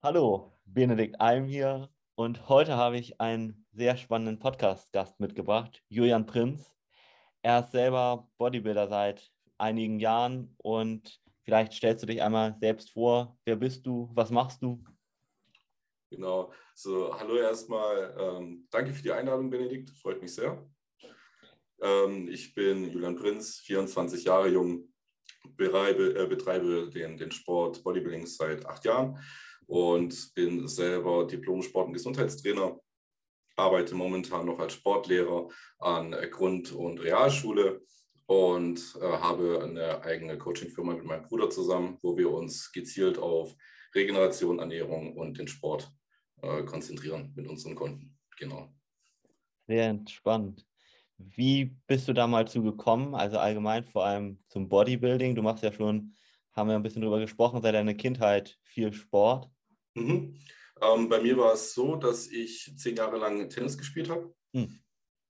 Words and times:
Hallo, 0.00 0.52
Benedikt 0.64 1.20
Alm 1.20 1.46
hier 1.46 1.88
und 2.14 2.48
heute 2.48 2.76
habe 2.76 2.96
ich 2.98 3.20
einen 3.20 3.66
sehr 3.72 3.96
spannenden 3.96 4.38
Podcast-Gast 4.38 5.18
mitgebracht, 5.18 5.82
Julian 5.88 6.24
Prinz. 6.24 6.72
Er 7.42 7.64
ist 7.64 7.72
selber 7.72 8.30
Bodybuilder 8.38 8.86
seit 8.86 9.28
einigen 9.58 9.98
Jahren 9.98 10.54
und 10.58 11.20
vielleicht 11.42 11.72
stellst 11.72 12.04
du 12.04 12.06
dich 12.06 12.22
einmal 12.22 12.56
selbst 12.60 12.92
vor. 12.92 13.36
Wer 13.44 13.56
bist 13.56 13.84
du? 13.86 14.08
Was 14.14 14.30
machst 14.30 14.62
du? 14.62 14.80
Genau, 16.12 16.52
so 16.76 17.12
hallo 17.18 17.34
erstmal. 17.34 18.14
Ähm, 18.20 18.68
danke 18.70 18.92
für 18.92 19.02
die 19.02 19.10
Einladung, 19.10 19.50
Benedikt. 19.50 19.90
Freut 19.90 20.22
mich 20.22 20.32
sehr. 20.32 20.64
Ähm, 21.82 22.28
ich 22.28 22.54
bin 22.54 22.88
Julian 22.88 23.16
Prinz, 23.16 23.58
24 23.64 24.22
Jahre 24.22 24.46
jung, 24.46 24.92
betreibe, 25.56 26.14
äh, 26.14 26.28
betreibe 26.28 26.88
den, 26.88 27.16
den 27.16 27.32
Sport 27.32 27.82
Bodybuilding 27.82 28.26
seit 28.26 28.64
acht 28.64 28.84
Jahren 28.84 29.18
und 29.68 30.34
bin 30.34 30.66
selber 30.66 31.26
Diplom-Sport- 31.26 31.88
und 31.88 31.92
Gesundheitstrainer. 31.92 32.80
Arbeite 33.56 33.94
momentan 33.94 34.46
noch 34.46 34.58
als 34.58 34.72
Sportlehrer 34.72 35.48
an 35.78 36.12
Grund- 36.30 36.72
und 36.72 36.98
Realschule 37.00 37.82
und 38.26 38.78
äh, 39.00 39.04
habe 39.04 39.62
eine 39.62 40.02
eigene 40.02 40.38
Coaching-Firma 40.38 40.94
mit 40.94 41.04
meinem 41.04 41.22
Bruder 41.22 41.50
zusammen, 41.50 41.98
wo 42.02 42.16
wir 42.16 42.30
uns 42.30 42.72
gezielt 42.72 43.18
auf 43.18 43.54
Regeneration, 43.94 44.58
Ernährung 44.58 45.16
und 45.16 45.38
den 45.38 45.48
Sport 45.48 45.90
äh, 46.42 46.62
konzentrieren 46.62 47.32
mit 47.34 47.46
unseren 47.46 47.74
Kunden. 47.74 48.16
Genau. 48.38 48.72
Sehr 49.66 49.88
entspannt. 49.88 50.64
Wie 51.18 51.76
bist 51.86 52.06
du 52.08 52.12
da 52.12 52.26
mal 52.26 52.46
zu 52.46 52.62
gekommen? 52.62 53.14
Also 53.14 53.38
allgemein 53.38 53.84
vor 53.84 54.06
allem 54.06 54.38
zum 54.48 54.68
Bodybuilding. 54.68 55.34
Du 55.34 55.42
machst 55.42 55.64
ja 55.64 55.72
schon, 55.72 56.14
haben 56.52 56.68
wir 56.68 56.76
ein 56.76 56.82
bisschen 56.82 57.02
drüber 57.02 57.18
gesprochen, 57.18 57.60
seit 57.60 57.74
deiner 57.74 57.94
Kindheit 57.94 58.56
viel 58.62 58.92
Sport. 58.92 59.50
Mhm. 60.06 60.40
Ähm, 60.80 61.08
bei 61.08 61.20
mir 61.20 61.36
war 61.36 61.54
es 61.54 61.74
so, 61.74 61.96
dass 61.96 62.28
ich 62.28 62.72
zehn 62.76 62.96
Jahre 62.96 63.18
lang 63.18 63.48
Tennis 63.48 63.76
gespielt 63.76 64.08
habe. 64.08 64.34
Mhm. 64.52 64.80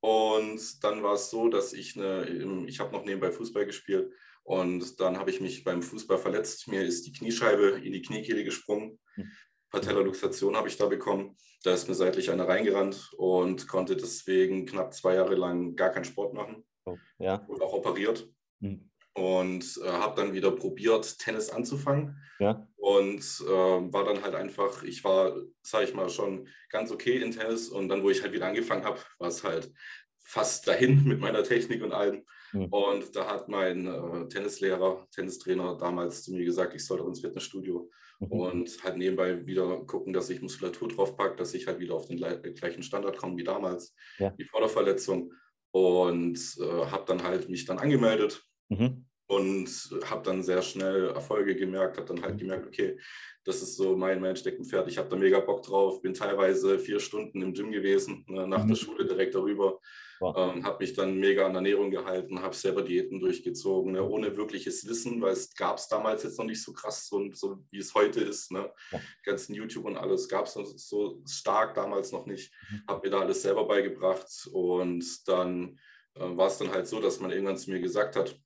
Und 0.01 0.85
dann 0.85 1.03
war 1.03 1.15
es 1.15 1.31
so, 1.31 1.49
dass 1.49 1.73
ich 1.73 1.97
eine, 1.97 2.67
ich 2.67 2.79
habe 2.79 2.93
noch 2.93 3.05
nebenbei 3.05 3.33
Fußball 3.33 3.67
gespielt 3.67 4.13
und 4.45 5.01
dann 5.01 5.19
habe 5.19 5.31
ich 5.31 5.41
mich 5.41 5.65
beim 5.65 5.83
Fußball 5.83 6.19
verletzt. 6.19 6.69
Mir 6.69 6.83
ist 6.83 7.07
die 7.07 7.13
Kniescheibe 7.13 7.81
in 7.83 7.93
die 7.93 8.03
Kniekehle 8.03 8.45
gesprungen. 8.45 8.99
Mhm. 9.17 9.31
Patellaluxation 9.71 10.57
habe 10.57 10.69
ich 10.69 10.77
da 10.77 10.87
bekommen. 10.87 11.37
Da 11.65 11.75
ist 11.75 11.89
mir 11.89 11.95
seitlich 11.95 12.31
einer 12.31 12.49
reingerannt 12.49 13.11
und 13.17 13.69
konnte 13.69 13.97
deswegen 13.97 14.65
knapp 14.67 14.95
zwei 14.95 15.17
Jahre 15.17 15.35
lang 15.35 15.75
gar 15.75 15.91
keinen 15.91 16.05
Sport 16.05 16.33
machen. 16.33 16.65
Oh, 16.85 16.97
ja. 17.19 17.45
Und 17.47 17.61
auch 17.61 17.73
operiert. 17.73 18.29
Mhm. 18.61 18.91
Und 19.19 19.81
äh, 19.85 19.89
habe 19.89 20.21
dann 20.21 20.33
wieder 20.33 20.53
probiert, 20.53 21.19
Tennis 21.19 21.51
anzufangen. 21.51 22.17
Ja. 22.39 22.69
Und 22.77 23.21
äh, 23.21 23.49
war 23.49 24.05
dann 24.05 24.23
halt 24.23 24.37
einfach, 24.37 24.85
ich 24.85 25.03
war, 25.03 25.37
sage 25.61 25.87
ich 25.87 25.95
mal, 25.95 26.09
schon 26.09 26.47
ganz 26.71 26.93
okay 26.93 27.21
in 27.21 27.33
Tennis. 27.33 27.69
Und 27.69 27.89
dann, 27.89 28.05
wo 28.05 28.11
ich 28.11 28.23
halt 28.23 28.33
wieder 28.33 28.47
angefangen 28.47 28.85
habe, 28.85 29.01
war 29.19 29.29
es 29.29 29.43
halt 29.43 29.73
fast 30.21 30.69
dahin 30.69 31.03
mit 31.05 31.19
meiner 31.19 31.43
Technik 31.43 31.83
und 31.83 31.93
allem. 31.93 32.25
Mhm. 32.53 32.67
Und 32.67 33.17
da 33.17 33.27
hat 33.27 33.49
mein 33.49 33.87
äh, 33.87 34.29
Tennislehrer, 34.29 35.05
Tennistrainer 35.11 35.77
damals 35.77 36.23
zu 36.23 36.33
mir 36.33 36.45
gesagt, 36.45 36.75
ich 36.75 36.87
soll 36.87 36.99
doch 36.99 37.09
ins 37.09 37.21
Fitnessstudio 37.21 37.91
mhm. 38.21 38.29
und 38.29 38.85
halt 38.85 38.99
nebenbei 38.99 39.45
wieder 39.47 39.85
gucken, 39.85 40.13
dass 40.13 40.31
ich 40.31 40.41
Muskulatur 40.41 40.89
drauf 40.89 41.17
packe, 41.17 41.35
dass 41.35 41.55
ich 41.55 41.67
halt 41.67 41.81
wieder 41.81 41.95
auf 41.95 42.07
den 42.07 42.19
gleichen 42.55 42.85
Standard 42.85 43.19
komme 43.19 43.37
wie 43.37 43.45
damals, 43.45 43.97
ja. 44.19 44.31
die 44.31 44.45
Vorderverletzung. 44.45 45.33
Und 45.73 46.39
äh, 46.61 46.87
habe 46.87 47.05
dann 47.07 47.25
halt 47.25 47.49
mich 47.49 47.65
dann 47.65 47.79
angemeldet. 47.79 48.43
Mhm 48.69 49.08
und 49.29 49.91
habe 50.07 50.23
dann 50.25 50.43
sehr 50.43 50.63
schnell 50.63 51.11
Erfolge 51.11 51.55
gemerkt, 51.55 51.99
habe 51.99 52.15
dann 52.15 52.23
halt 52.23 52.39
gemerkt, 52.39 52.67
okay, 52.67 52.99
das 53.45 53.63
ist 53.63 53.77
so 53.77 53.95
mein, 53.95 54.21
mein 54.21 54.37
Steckenpferd, 54.37 54.89
ich 54.89 54.97
habe 54.97 55.09
da 55.11 55.17
mega 55.17 55.41
Bock 55.41 55.63
drauf, 55.63 56.01
bin 56.01 56.15
teilweise 56.15 56.79
vier 56.79 56.99
Stunden 56.99 57.43
im 57.43 57.53
Gym 57.53 57.71
gewesen, 57.71 58.25
ne, 58.27 58.47
nach 58.47 58.65
mhm. 58.65 58.69
der 58.69 58.77
Schule 58.77 59.05
direkt 59.05 59.35
darüber, 59.35 59.81
wow. 60.21 60.35
ähm, 60.37 60.65
habe 60.65 60.79
mich 60.83 60.95
dann 60.95 61.19
mega 61.19 61.45
an 61.45 61.55
Ernährung 61.55 61.91
gehalten, 61.91 62.41
habe 62.41 62.55
selber 62.55 62.81
Diäten 62.81 63.21
durchgezogen, 63.21 63.93
ne, 63.93 64.03
ohne 64.03 64.35
wirkliches 64.35 64.89
Wissen, 64.89 65.21
weil 65.21 65.33
es 65.33 65.55
gab 65.55 65.77
es 65.77 65.89
damals 65.89 66.23
jetzt 66.23 66.39
noch 66.39 66.47
nicht 66.47 66.63
so 66.63 66.73
krass, 66.73 67.07
so, 67.07 67.31
so 67.33 67.59
wie 67.71 67.79
es 67.79 67.95
heute 67.95 68.21
ist, 68.21 68.51
ne? 68.51 68.73
Ja. 68.93 69.01
ganzen 69.25 69.55
YouTube 69.55 69.85
und 69.85 69.99
alles 69.99 70.27
gab 70.29 70.47
es 70.47 70.55
so 70.55 71.23
stark 71.29 71.75
damals 71.75 72.13
noch 72.13 72.25
nicht, 72.25 72.51
mhm. 72.71 72.83
habe 72.89 73.07
mir 73.07 73.11
da 73.11 73.21
alles 73.21 73.43
selber 73.43 73.67
beigebracht 73.67 74.49
und 74.53 75.05
dann 75.29 75.79
äh, 76.15 76.21
war 76.21 76.47
es 76.47 76.57
dann 76.57 76.71
halt 76.71 76.87
so, 76.87 76.99
dass 76.99 77.21
man 77.21 77.31
irgendwann 77.31 77.59
zu 77.59 77.71
mir 77.71 77.81
gesagt 77.81 78.17
hat, 78.17 78.39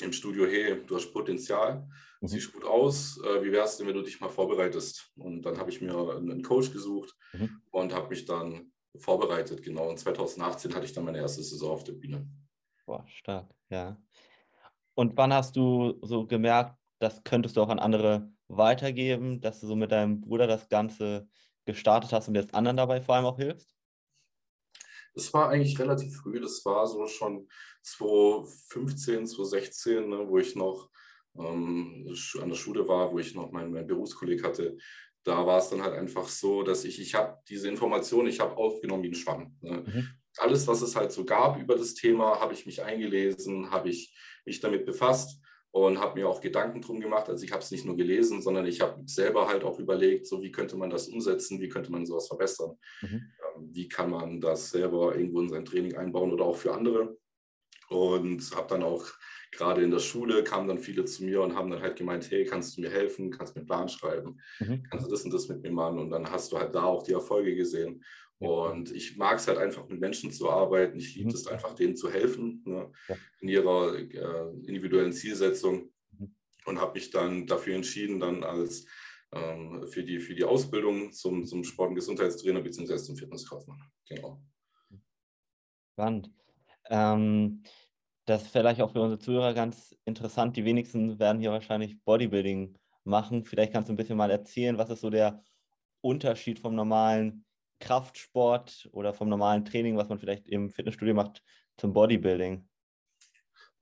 im 0.00 0.12
Studio, 0.12 0.46
hey, 0.46 0.82
du 0.86 0.96
hast 0.96 1.12
Potenzial, 1.12 1.86
mhm. 2.20 2.26
siehst 2.26 2.52
gut 2.52 2.64
aus, 2.64 3.18
äh, 3.24 3.42
wie 3.42 3.52
wär's 3.52 3.76
denn, 3.76 3.86
wenn 3.86 3.94
du 3.94 4.02
dich 4.02 4.20
mal 4.20 4.28
vorbereitest? 4.28 5.10
Und 5.16 5.42
dann 5.42 5.58
habe 5.58 5.70
ich 5.70 5.80
mir 5.80 6.16
einen 6.16 6.42
Coach 6.42 6.72
gesucht 6.72 7.14
mhm. 7.32 7.60
und 7.70 7.94
habe 7.94 8.08
mich 8.08 8.24
dann 8.24 8.72
vorbereitet, 8.96 9.62
genau. 9.62 9.88
Und 9.88 9.98
2018 9.98 10.74
hatte 10.74 10.84
ich 10.84 10.92
dann 10.92 11.04
meine 11.04 11.18
erste 11.18 11.42
Saison 11.42 11.72
auf 11.72 11.84
der 11.84 11.92
Bühne. 11.92 12.28
Boah, 12.86 13.04
stark, 13.06 13.50
ja. 13.70 13.96
Und 14.94 15.16
wann 15.16 15.32
hast 15.32 15.56
du 15.56 15.98
so 16.02 16.26
gemerkt, 16.26 16.76
das 16.98 17.22
könntest 17.24 17.56
du 17.56 17.62
auch 17.62 17.70
an 17.70 17.78
andere 17.78 18.30
weitergeben, 18.48 19.40
dass 19.40 19.60
du 19.60 19.66
so 19.66 19.76
mit 19.76 19.90
deinem 19.92 20.20
Bruder 20.20 20.46
das 20.46 20.68
Ganze 20.68 21.28
gestartet 21.64 22.12
hast 22.12 22.28
und 22.28 22.34
jetzt 22.34 22.54
anderen 22.54 22.76
dabei 22.76 23.00
vor 23.00 23.14
allem 23.14 23.24
auch 23.24 23.38
hilfst? 23.38 23.71
Das 25.14 25.32
war 25.34 25.50
eigentlich 25.50 25.78
relativ 25.78 26.16
früh, 26.16 26.40
das 26.40 26.64
war 26.64 26.86
so 26.86 27.06
schon 27.06 27.48
2015, 27.82 29.26
2016, 29.26 30.08
ne, 30.08 30.28
wo 30.28 30.38
ich 30.38 30.56
noch 30.56 30.90
ähm, 31.38 32.06
an 32.40 32.48
der 32.48 32.56
Schule 32.56 32.86
war, 32.88 33.12
wo 33.12 33.18
ich 33.18 33.34
noch 33.34 33.50
meinen, 33.52 33.72
meinen 33.72 33.86
Berufskolleg 33.86 34.44
hatte. 34.44 34.76
Da 35.24 35.46
war 35.46 35.58
es 35.58 35.68
dann 35.68 35.82
halt 35.82 35.94
einfach 35.94 36.28
so, 36.28 36.62
dass 36.62 36.84
ich, 36.84 37.00
ich 37.00 37.14
habe 37.14 37.38
diese 37.48 37.68
Information, 37.68 38.26
ich 38.26 38.40
habe 38.40 38.56
aufgenommen 38.56 39.04
wie 39.04 39.08
ein 39.08 39.14
Schwamm. 39.14 39.56
Ne. 39.60 39.84
Mhm. 39.86 40.08
Alles, 40.38 40.66
was 40.66 40.82
es 40.82 40.96
halt 40.96 41.12
so 41.12 41.24
gab 41.24 41.60
über 41.60 41.76
das 41.76 41.94
Thema, 41.94 42.40
habe 42.40 42.54
ich 42.54 42.66
mich 42.66 42.82
eingelesen, 42.82 43.70
habe 43.70 43.90
ich 43.90 44.16
mich 44.44 44.60
damit 44.60 44.86
befasst 44.86 45.42
und 45.72 45.98
habe 45.98 46.20
mir 46.20 46.28
auch 46.28 46.40
Gedanken 46.40 46.82
drum 46.82 47.00
gemacht. 47.00 47.28
Also 47.28 47.44
ich 47.44 47.52
habe 47.52 47.62
es 47.62 47.70
nicht 47.70 47.84
nur 47.84 47.96
gelesen, 47.96 48.42
sondern 48.42 48.66
ich 48.66 48.80
habe 48.80 49.02
selber 49.06 49.48
halt 49.48 49.64
auch 49.64 49.78
überlegt, 49.78 50.26
so 50.26 50.42
wie 50.42 50.52
könnte 50.52 50.76
man 50.76 50.90
das 50.90 51.08
umsetzen, 51.08 51.60
wie 51.60 51.68
könnte 51.68 51.90
man 51.90 52.06
sowas 52.06 52.28
verbessern, 52.28 52.78
mhm. 53.00 53.08
Ähm, 53.08 53.70
wie 53.72 53.88
kann 53.88 54.10
man 54.10 54.40
das 54.40 54.70
selber 54.70 55.16
irgendwo 55.16 55.40
in 55.40 55.48
sein 55.48 55.64
Training 55.64 55.96
einbauen 55.96 56.32
oder 56.32 56.44
auch 56.44 56.56
für 56.56 56.74
andere 56.74 57.16
und 57.88 58.54
habe 58.54 58.68
dann 58.68 58.82
auch 58.82 59.06
gerade 59.50 59.82
in 59.82 59.90
der 59.90 59.98
Schule 59.98 60.44
kamen 60.44 60.68
dann 60.68 60.78
viele 60.78 61.04
zu 61.04 61.24
mir 61.24 61.42
und 61.42 61.54
haben 61.54 61.70
dann 61.70 61.82
halt 61.82 61.96
gemeint, 61.96 62.30
hey, 62.30 62.44
kannst 62.44 62.76
du 62.76 62.80
mir 62.80 62.90
helfen, 62.90 63.30
kannst 63.30 63.54
du 63.54 63.58
mir 63.58 63.60
einen 63.60 63.66
Plan 63.66 63.88
schreiben, 63.88 64.40
mhm. 64.60 64.82
kannst 64.90 65.06
du 65.06 65.10
das 65.10 65.24
und 65.24 65.32
das 65.32 65.48
mit 65.48 65.62
mir 65.62 65.72
machen 65.72 65.98
und 65.98 66.10
dann 66.10 66.30
hast 66.30 66.52
du 66.52 66.58
halt 66.58 66.74
da 66.74 66.84
auch 66.84 67.02
die 67.02 67.12
Erfolge 67.12 67.54
gesehen. 67.54 68.02
Und 68.48 68.90
ich 68.92 69.16
mag 69.16 69.38
es 69.38 69.48
halt 69.48 69.58
einfach 69.58 69.88
mit 69.88 70.00
Menschen 70.00 70.32
zu 70.32 70.50
arbeiten. 70.50 70.98
Ich 70.98 71.14
liebe 71.14 71.30
mhm. 71.30 71.34
es 71.34 71.46
einfach, 71.46 71.74
denen 71.74 71.96
zu 71.96 72.10
helfen 72.10 72.62
ne, 72.64 72.90
in 73.40 73.48
ihrer 73.48 73.96
äh, 73.96 74.50
individuellen 74.66 75.12
Zielsetzung 75.12 75.90
mhm. 76.18 76.34
und 76.66 76.80
habe 76.80 76.94
mich 76.94 77.10
dann 77.10 77.46
dafür 77.46 77.76
entschieden, 77.76 78.20
dann 78.20 78.42
als 78.42 78.86
ähm, 79.32 79.86
für, 79.88 80.02
die, 80.02 80.18
für 80.18 80.34
die 80.34 80.44
Ausbildung 80.44 81.12
zum, 81.12 81.44
zum 81.46 81.64
Sport- 81.64 81.90
und 81.90 81.94
Gesundheitstrainer 81.94 82.60
bzw. 82.60 82.96
zum 82.96 83.16
Fitnesskaufmann. 83.16 83.80
Genau. 84.08 84.42
Spannend. 85.92 86.30
Ähm, 86.90 87.62
das 88.24 88.42
ist 88.42 88.52
vielleicht 88.52 88.80
auch 88.80 88.92
für 88.92 89.00
unsere 89.00 89.18
Zuhörer 89.18 89.54
ganz 89.54 89.96
interessant. 90.04 90.56
Die 90.56 90.64
wenigsten 90.64 91.18
werden 91.18 91.40
hier 91.40 91.50
wahrscheinlich 91.50 92.02
Bodybuilding 92.04 92.78
machen. 93.04 93.44
Vielleicht 93.44 93.72
kannst 93.72 93.88
du 93.88 93.92
ein 93.94 93.96
bisschen 93.96 94.16
mal 94.16 94.30
erzählen, 94.30 94.78
was 94.78 94.90
ist 94.90 95.00
so 95.00 95.10
der 95.10 95.42
Unterschied 96.00 96.58
vom 96.58 96.74
normalen 96.74 97.44
Kraftsport 97.82 98.88
oder 98.92 99.12
vom 99.12 99.28
normalen 99.28 99.64
Training, 99.64 99.96
was 99.96 100.08
man 100.08 100.18
vielleicht 100.18 100.48
im 100.48 100.70
Fitnessstudio 100.70 101.14
macht, 101.14 101.42
zum 101.76 101.92
Bodybuilding? 101.92 102.68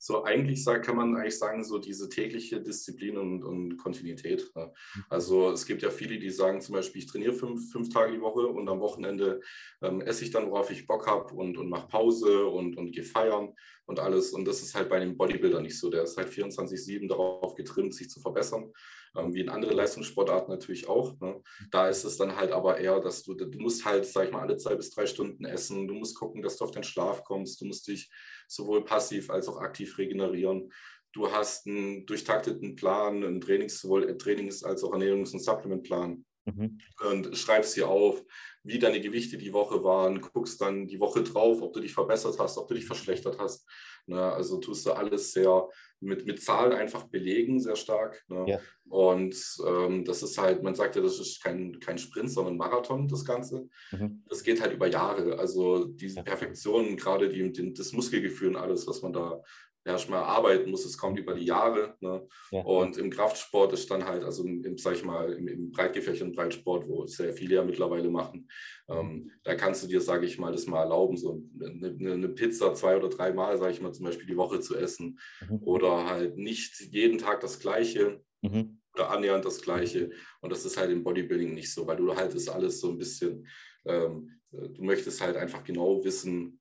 so 0.02 0.24
eigentlich 0.24 0.64
sagt, 0.64 0.86
kann 0.86 0.96
man 0.96 1.14
eigentlich 1.14 1.38
sagen, 1.38 1.62
so 1.62 1.78
diese 1.78 2.08
tägliche 2.08 2.62
Disziplin 2.62 3.18
und, 3.18 3.44
und 3.44 3.76
Kontinuität. 3.76 4.50
Ne? 4.56 4.72
Mhm. 4.94 5.04
Also 5.10 5.50
es 5.50 5.66
gibt 5.66 5.82
ja 5.82 5.90
viele, 5.90 6.18
die 6.18 6.30
sagen 6.30 6.62
zum 6.62 6.74
Beispiel, 6.74 7.02
ich 7.02 7.06
trainiere 7.06 7.34
fünf, 7.34 7.70
fünf 7.70 7.90
Tage 7.90 8.12
die 8.12 8.20
Woche 8.22 8.46
und 8.46 8.66
am 8.70 8.80
Wochenende 8.80 9.42
ähm, 9.82 10.00
esse 10.00 10.24
ich 10.24 10.30
dann, 10.30 10.50
worauf 10.50 10.70
ich 10.70 10.86
Bock 10.86 11.06
habe 11.06 11.34
und, 11.34 11.58
und 11.58 11.68
mache 11.68 11.88
Pause 11.88 12.46
und, 12.46 12.78
und 12.78 12.92
gehe 12.92 13.04
feiern 13.04 13.54
und 13.90 14.00
alles. 14.00 14.32
Und 14.32 14.46
das 14.46 14.62
ist 14.62 14.74
halt 14.74 14.88
bei 14.88 14.96
einem 14.96 15.16
Bodybuilder 15.16 15.60
nicht 15.60 15.78
so. 15.78 15.90
Der 15.90 16.04
ist 16.04 16.16
halt 16.16 16.30
24-7 16.30 17.08
darauf 17.08 17.54
getrimmt, 17.54 17.94
sich 17.94 18.08
zu 18.08 18.20
verbessern 18.20 18.72
ähm, 19.16 19.34
wie 19.34 19.40
in 19.40 19.48
anderen 19.48 19.76
Leistungssportarten 19.76 20.50
natürlich 20.50 20.88
auch. 20.88 21.18
Ne? 21.20 21.42
Da 21.70 21.88
ist 21.88 22.04
es 22.04 22.16
dann 22.16 22.36
halt 22.36 22.52
aber 22.52 22.78
eher, 22.78 23.00
dass 23.00 23.22
du, 23.22 23.34
du 23.34 23.58
musst 23.58 23.84
halt, 23.84 24.06
sag 24.06 24.26
ich 24.26 24.32
mal, 24.32 24.42
alle 24.42 24.56
zwei 24.56 24.74
bis 24.74 24.90
drei 24.90 25.06
Stunden 25.06 25.44
essen, 25.44 25.88
du 25.88 25.94
musst 25.94 26.16
gucken, 26.16 26.42
dass 26.42 26.56
du 26.56 26.64
auf 26.64 26.70
den 26.70 26.84
Schlaf 26.84 27.24
kommst, 27.24 27.60
du 27.60 27.66
musst 27.66 27.86
dich 27.88 28.10
sowohl 28.48 28.84
passiv 28.84 29.30
als 29.30 29.48
auch 29.48 29.58
aktiv 29.58 29.98
regenerieren. 29.98 30.72
Du 31.12 31.30
hast 31.30 31.66
einen 31.66 32.06
durchtakteten 32.06 32.76
Plan, 32.76 33.24
einen 33.24 33.40
Trainings, 33.40 33.80
sowohl 33.80 34.16
Trainings- 34.16 34.62
als 34.62 34.84
auch 34.84 34.92
Ernährungs- 34.92 35.32
und 35.32 35.40
Supplementplan. 35.40 36.24
Mhm. 36.56 36.78
und 37.08 37.36
schreibst 37.36 37.76
dir 37.76 37.88
auf, 37.88 38.22
wie 38.62 38.78
deine 38.78 39.00
Gewichte 39.00 39.38
die 39.38 39.52
Woche 39.52 39.82
waren, 39.82 40.20
guckst 40.20 40.60
dann 40.60 40.86
die 40.86 41.00
Woche 41.00 41.22
drauf, 41.22 41.62
ob 41.62 41.72
du 41.72 41.80
dich 41.80 41.94
verbessert 41.94 42.36
hast, 42.38 42.58
ob 42.58 42.68
du 42.68 42.74
dich 42.74 42.84
verschlechtert 42.84 43.38
hast. 43.38 43.66
Ne? 44.06 44.20
Also 44.20 44.58
tust 44.58 44.84
du 44.86 44.92
alles 44.92 45.32
sehr 45.32 45.68
mit, 46.00 46.26
mit 46.26 46.42
Zahlen 46.42 46.72
einfach 46.72 47.04
belegen, 47.04 47.60
sehr 47.60 47.76
stark. 47.76 48.22
Ne? 48.28 48.44
Ja. 48.46 48.60
Und 48.88 49.36
ähm, 49.66 50.04
das 50.04 50.22
ist 50.22 50.36
halt, 50.36 50.62
man 50.62 50.74
sagt 50.74 50.96
ja, 50.96 51.02
das 51.02 51.18
ist 51.18 51.42
kein, 51.42 51.78
kein 51.80 51.98
Sprint, 51.98 52.30
sondern 52.30 52.56
Marathon, 52.56 53.08
das 53.08 53.24
Ganze. 53.24 53.68
Mhm. 53.92 54.24
Das 54.28 54.42
geht 54.42 54.60
halt 54.60 54.72
über 54.72 54.88
Jahre. 54.88 55.38
Also 55.38 55.84
diese 55.84 56.22
Perfektion, 56.22 56.96
gerade 56.96 57.28
die, 57.28 57.52
die, 57.52 57.72
das 57.72 57.92
Muskelgefühl 57.92 58.48
und 58.48 58.56
alles, 58.56 58.86
was 58.86 59.00
man 59.02 59.12
da 59.12 59.42
erstmal 59.90 60.22
arbeiten 60.22 60.70
muss, 60.70 60.84
es 60.84 60.98
kommt 60.98 61.18
über 61.18 61.34
die 61.34 61.44
Jahre. 61.44 61.96
Ne? 62.00 62.26
Ja. 62.50 62.60
Und 62.62 62.96
im 62.96 63.10
Kraftsport 63.10 63.72
ist 63.72 63.90
dann 63.90 64.06
halt, 64.06 64.24
also 64.24 64.44
im, 64.44 64.76
sag 64.78 64.94
ich 64.94 65.04
mal, 65.04 65.32
im, 65.32 65.48
im 65.48 65.70
breitgefächerten 65.70 66.34
Breitsport, 66.34 66.88
wo 66.88 67.06
sehr 67.06 67.32
viele 67.32 67.56
ja 67.56 67.64
mittlerweile 67.64 68.10
machen, 68.10 68.48
ähm, 68.88 69.30
da 69.44 69.54
kannst 69.54 69.82
du 69.82 69.86
dir, 69.86 70.00
sage 70.00 70.26
ich 70.26 70.38
mal, 70.38 70.52
das 70.52 70.66
mal 70.66 70.82
erlauben, 70.82 71.16
so 71.16 71.42
eine, 71.60 72.12
eine 72.12 72.28
Pizza 72.28 72.74
zwei 72.74 72.96
oder 72.96 73.08
dreimal, 73.08 73.56
sage 73.58 73.72
ich 73.72 73.80
mal, 73.80 73.92
zum 73.92 74.06
Beispiel 74.06 74.26
die 74.26 74.36
Woche 74.36 74.60
zu 74.60 74.76
essen 74.76 75.18
mhm. 75.48 75.62
oder 75.62 76.06
halt 76.06 76.36
nicht 76.36 76.80
jeden 76.90 77.18
Tag 77.18 77.40
das 77.40 77.60
Gleiche. 77.60 78.22
Mhm. 78.42 78.80
Oder 78.94 79.10
annähernd 79.10 79.44
das 79.44 79.62
Gleiche. 79.62 80.10
Und 80.40 80.50
das 80.50 80.64
ist 80.64 80.76
halt 80.76 80.90
im 80.90 81.04
Bodybuilding 81.04 81.54
nicht 81.54 81.72
so, 81.72 81.86
weil 81.86 81.96
du 81.96 82.16
halt 82.16 82.34
das 82.34 82.48
alles 82.48 82.80
so 82.80 82.90
ein 82.90 82.98
bisschen, 82.98 83.46
ähm, 83.84 84.40
du 84.50 84.82
möchtest 84.82 85.20
halt 85.20 85.36
einfach 85.36 85.62
genau 85.62 86.02
wissen, 86.04 86.59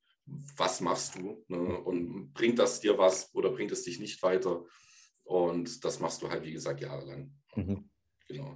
was 0.58 0.82
machst 0.82 1.16
du 1.16 1.44
ne? 1.48 1.58
und 1.58 2.34
bringt 2.34 2.60
das 2.60 2.80
dir 2.80 2.98
was 2.98 3.34
oder 3.34 3.50
bringt 3.52 3.72
es 3.72 3.84
dich 3.84 4.00
nicht 4.00 4.22
weiter? 4.24 4.66
Und 5.24 5.84
das 5.86 6.00
machst 6.00 6.22
du 6.22 6.30
halt, 6.30 6.44
wie 6.44 6.52
gesagt, 6.52 6.82
jahrelang. 6.82 7.32
Mhm. 7.56 7.90
Genau. 8.28 8.56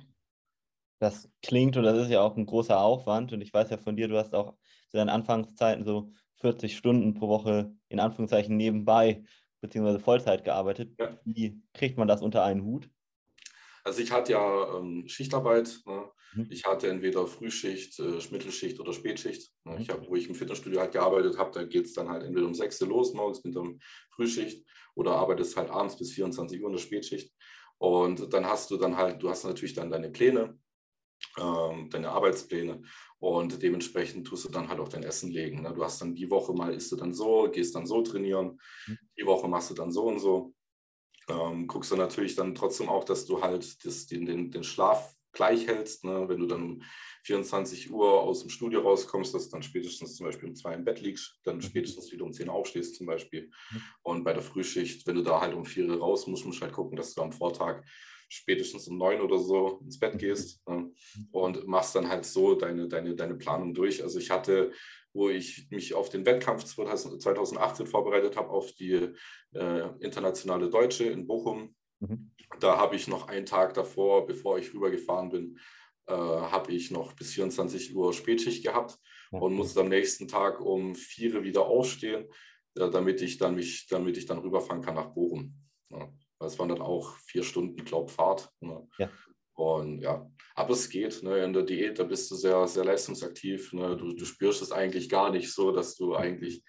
Das 1.00 1.30
klingt 1.42 1.78
und 1.78 1.84
das 1.84 1.98
ist 1.98 2.10
ja 2.10 2.22
auch 2.22 2.36
ein 2.36 2.46
großer 2.46 2.80
Aufwand. 2.80 3.34
Und 3.34 3.42
ich 3.42 3.54
weiß 3.54 3.70
ja 3.70 3.78
von 3.78 3.96
dir, 3.96 4.08
du 4.08 4.18
hast 4.18 4.34
auch 4.34 4.56
zu 4.90 4.98
deinen 4.98 5.10
Anfangszeiten 5.10 5.84
so 5.84 6.12
40 6.38 6.76
Stunden 6.76 7.14
pro 7.14 7.28
Woche 7.28 7.76
in 7.90 8.00
Anführungszeichen 8.00 8.56
nebenbei 8.58 9.24
beziehungsweise 9.62 10.00
Vollzeit 10.00 10.44
gearbeitet. 10.44 10.94
Ja. 11.00 11.18
Wie 11.24 11.62
kriegt 11.74 11.98
man 11.98 12.08
das 12.08 12.22
unter 12.22 12.44
einen 12.44 12.64
Hut? 12.64 12.90
Also 13.84 14.02
ich 14.02 14.12
hatte 14.12 14.34
ja 14.34 14.78
ähm, 14.78 15.08
Schichtarbeit. 15.08 15.82
Ne? 15.86 16.10
Mhm. 16.36 16.48
Ich 16.50 16.66
hatte 16.66 16.88
entweder 16.88 17.28
Frühschicht, 17.28 18.00
äh, 18.00 18.20
Mittelschicht 18.32 18.80
oder 18.80 18.94
Spätschicht. 18.94 19.52
Ne? 19.64 19.78
Ich 19.80 19.90
hab, 19.90 20.08
wo 20.08 20.16
ich 20.16 20.28
im 20.28 20.36
Fitnessstudio 20.36 20.80
halt 20.80 20.94
gearbeitet 20.94 21.38
habe, 21.38 21.52
da 21.52 21.64
geht 21.64 21.86
es 21.86 21.94
dann 21.94 22.10
halt 22.10 22.24
entweder 22.24 22.48
um 22.48 22.54
6 22.54 22.82
Uhr 22.82 22.88
los 22.88 23.14
morgens 23.14 23.44
mit 23.44 23.56
der 23.56 23.64
Frühschicht 24.12 24.66
oder 24.96 25.16
arbeitest 25.16 25.58
halt 25.58 25.70
abends 25.70 25.98
bis 25.98 26.12
24 26.12 26.62
Uhr 26.62 26.68
in 26.68 26.74
der 26.74 26.82
Spätschicht. 26.82 27.34
Und 27.78 28.34
dann 28.34 28.46
hast 28.46 28.72
du 28.72 28.78
dann 28.78 28.98
halt, 28.98 29.22
du 29.22 29.30
hast 29.30 29.44
natürlich 29.44 29.74
dann 29.74 29.92
deine 29.92 30.10
Pläne, 30.10 30.58
ähm, 31.38 31.90
deine 31.90 32.10
Arbeitspläne 32.10 32.82
und 33.20 33.62
dementsprechend 33.62 34.28
tust 34.28 34.46
du 34.46 34.50
dann 34.50 34.68
halt 34.68 34.80
auch 34.80 34.90
dein 34.90 35.04
Essen 35.04 35.32
legen. 35.32 35.62
Ne? 35.62 35.74
Du 35.74 35.84
hast 35.84 36.02
dann 36.02 36.16
die 36.16 36.30
Woche 36.30 36.54
mal 36.54 36.74
isst 36.74 36.92
du 36.92 36.96
dann 36.96 37.14
so, 37.14 37.50
gehst 37.52 37.76
dann 37.76 37.88
so 37.88 38.02
trainieren, 38.02 38.60
mhm. 38.88 38.98
die 39.18 39.26
Woche 39.26 39.48
machst 39.48 39.70
du 39.70 39.74
dann 39.74 39.92
so 39.92 40.04
und 40.04 40.20
so. 40.20 40.54
Ähm, 41.30 41.68
guckst 41.68 41.92
du 41.92 41.96
natürlich 41.96 42.36
dann 42.36 42.54
trotzdem 42.54 42.90
auch, 42.90 43.06
dass 43.06 43.26
du 43.26 43.42
halt 43.42 43.86
das, 43.86 44.08
den, 44.08 44.26
den, 44.26 44.52
den 44.52 44.64
Schlaf 44.64 45.16
gleich 45.34 45.68
hältst. 45.68 46.04
Ne? 46.04 46.26
Wenn 46.28 46.40
du 46.40 46.46
dann 46.46 46.64
um 46.64 46.84
24 47.24 47.92
Uhr 47.92 48.22
aus 48.22 48.42
dem 48.42 48.50
Studio 48.50 48.82
rauskommst, 48.82 49.34
dass 49.34 49.50
du 49.50 49.52
dann 49.52 49.64
spätestens 49.64 50.16
zum 50.16 50.26
Beispiel 50.26 50.50
um 50.50 50.56
zwei 50.56 50.74
im 50.74 50.86
Bett 50.86 51.02
liegst, 51.02 51.40
dann 51.44 51.58
mhm. 51.58 51.62
spätestens 51.62 52.12
wieder 52.12 52.26
um 52.26 52.34
10 52.34 52.50
aufstehst 52.50 52.96
zum 52.96 53.08
Beispiel. 53.08 53.50
Mhm. 53.72 53.82
Und 54.04 54.24
bei 54.24 54.34
der 54.34 54.44
Frühschicht, 54.44 55.06
wenn 55.08 55.16
du 55.16 55.24
da 55.24 55.42
halt 55.42 55.54
um 55.54 55.66
4 55.66 55.88
Uhr 55.88 56.00
raus 56.00 56.28
musst, 56.28 56.46
musst 56.46 56.60
du 56.60 56.64
halt 56.64 56.74
gucken, 56.74 56.96
dass 56.96 57.14
du 57.14 57.22
am 57.22 57.32
Vortag 57.32 57.84
spätestens 58.30 58.88
um 58.88 58.98
9 58.98 59.22
oder 59.22 59.38
so 59.38 59.82
ins 59.84 60.00
Bett 60.00 60.14
mhm. 60.14 60.20
gehst 60.20 60.68
ne? 60.68 60.92
und 61.32 61.68
machst 61.68 61.96
dann 61.96 62.08
halt 62.08 62.26
so 62.26 62.56
deine, 62.56 62.88
deine, 62.88 63.16
deine 63.16 63.36
Planung 63.36 63.74
durch. 63.74 64.02
Also 64.02 64.20
ich 64.20 64.32
hatte 64.32 64.72
wo 65.14 65.30
ich 65.30 65.68
mich 65.70 65.94
auf 65.94 66.10
den 66.10 66.26
Wettkampf 66.26 66.66
2018 66.66 67.88
vorbereitet 67.88 68.36
habe, 68.36 68.50
auf 68.50 68.72
die 68.74 69.14
äh, 69.54 69.90
internationale 70.00 70.70
Deutsche 70.70 71.06
in 71.06 71.28
Bochum. 71.28 71.76
Mhm. 72.00 72.32
Da 72.60 72.78
habe 72.78 72.96
ich 72.96 73.08
noch 73.08 73.28
einen 73.28 73.46
Tag 73.46 73.74
davor, 73.74 74.28
bevor 74.28 74.58
ich 74.58 74.74
rübergefahren 74.74 75.30
bin, 75.30 75.60
äh, 76.08 76.14
habe 76.14 76.72
ich 76.72 76.92
noch 76.92 77.14
bis 77.14 77.34
24 77.34 77.96
Uhr 77.96 78.14
Spätschicht 78.14 78.64
gehabt 78.64 78.98
okay. 79.32 79.44
und 79.44 79.54
musste 79.54 79.82
am 79.82 79.90
nächsten 79.90 80.28
Tag 80.28 80.60
um 80.62 80.96
4 80.96 81.36
Uhr 81.36 81.44
wieder 81.44 81.66
aufstehen, 81.66 82.28
äh, 82.76 82.90
damit, 82.90 83.22
ich 83.22 83.38
dann 83.38 83.56
mich, 83.56 83.88
damit 83.88 84.18
ich 84.18 84.26
dann 84.26 84.40
rüberfahren 84.40 84.82
kann 84.82 84.96
nach 84.96 85.14
Bochum. 85.14 85.56
Ja. 85.90 86.12
Das 86.40 86.60
waren 86.60 86.70
dann 86.70 86.82
auch 86.82 87.16
vier 87.26 87.44
Stunden, 87.44 87.84
glaube 87.86 88.12
Fahrt. 88.12 88.50
Ne? 88.60 88.86
Ja. 88.98 89.10
Und 89.56 90.02
ja, 90.02 90.30
aber 90.56 90.74
es 90.74 90.90
geht. 90.90 91.24
Ne? 91.24 91.44
In 91.44 91.54
der 91.54 91.64
Diät, 91.64 92.00
da 92.00 92.04
bist 92.04 92.30
du 92.32 92.36
sehr, 92.36 92.68
sehr 92.68 92.84
leistungsaktiv. 92.84 93.72
Ne? 93.72 93.96
Du, 93.96 94.14
du 94.14 94.26
spürst 94.26 94.62
es 94.62 94.72
eigentlich 94.72 95.10
gar 95.10 95.32
nicht 95.32 95.54
so, 95.54 95.72
dass 95.72 95.96
du 95.96 96.16
eigentlich 96.16 96.64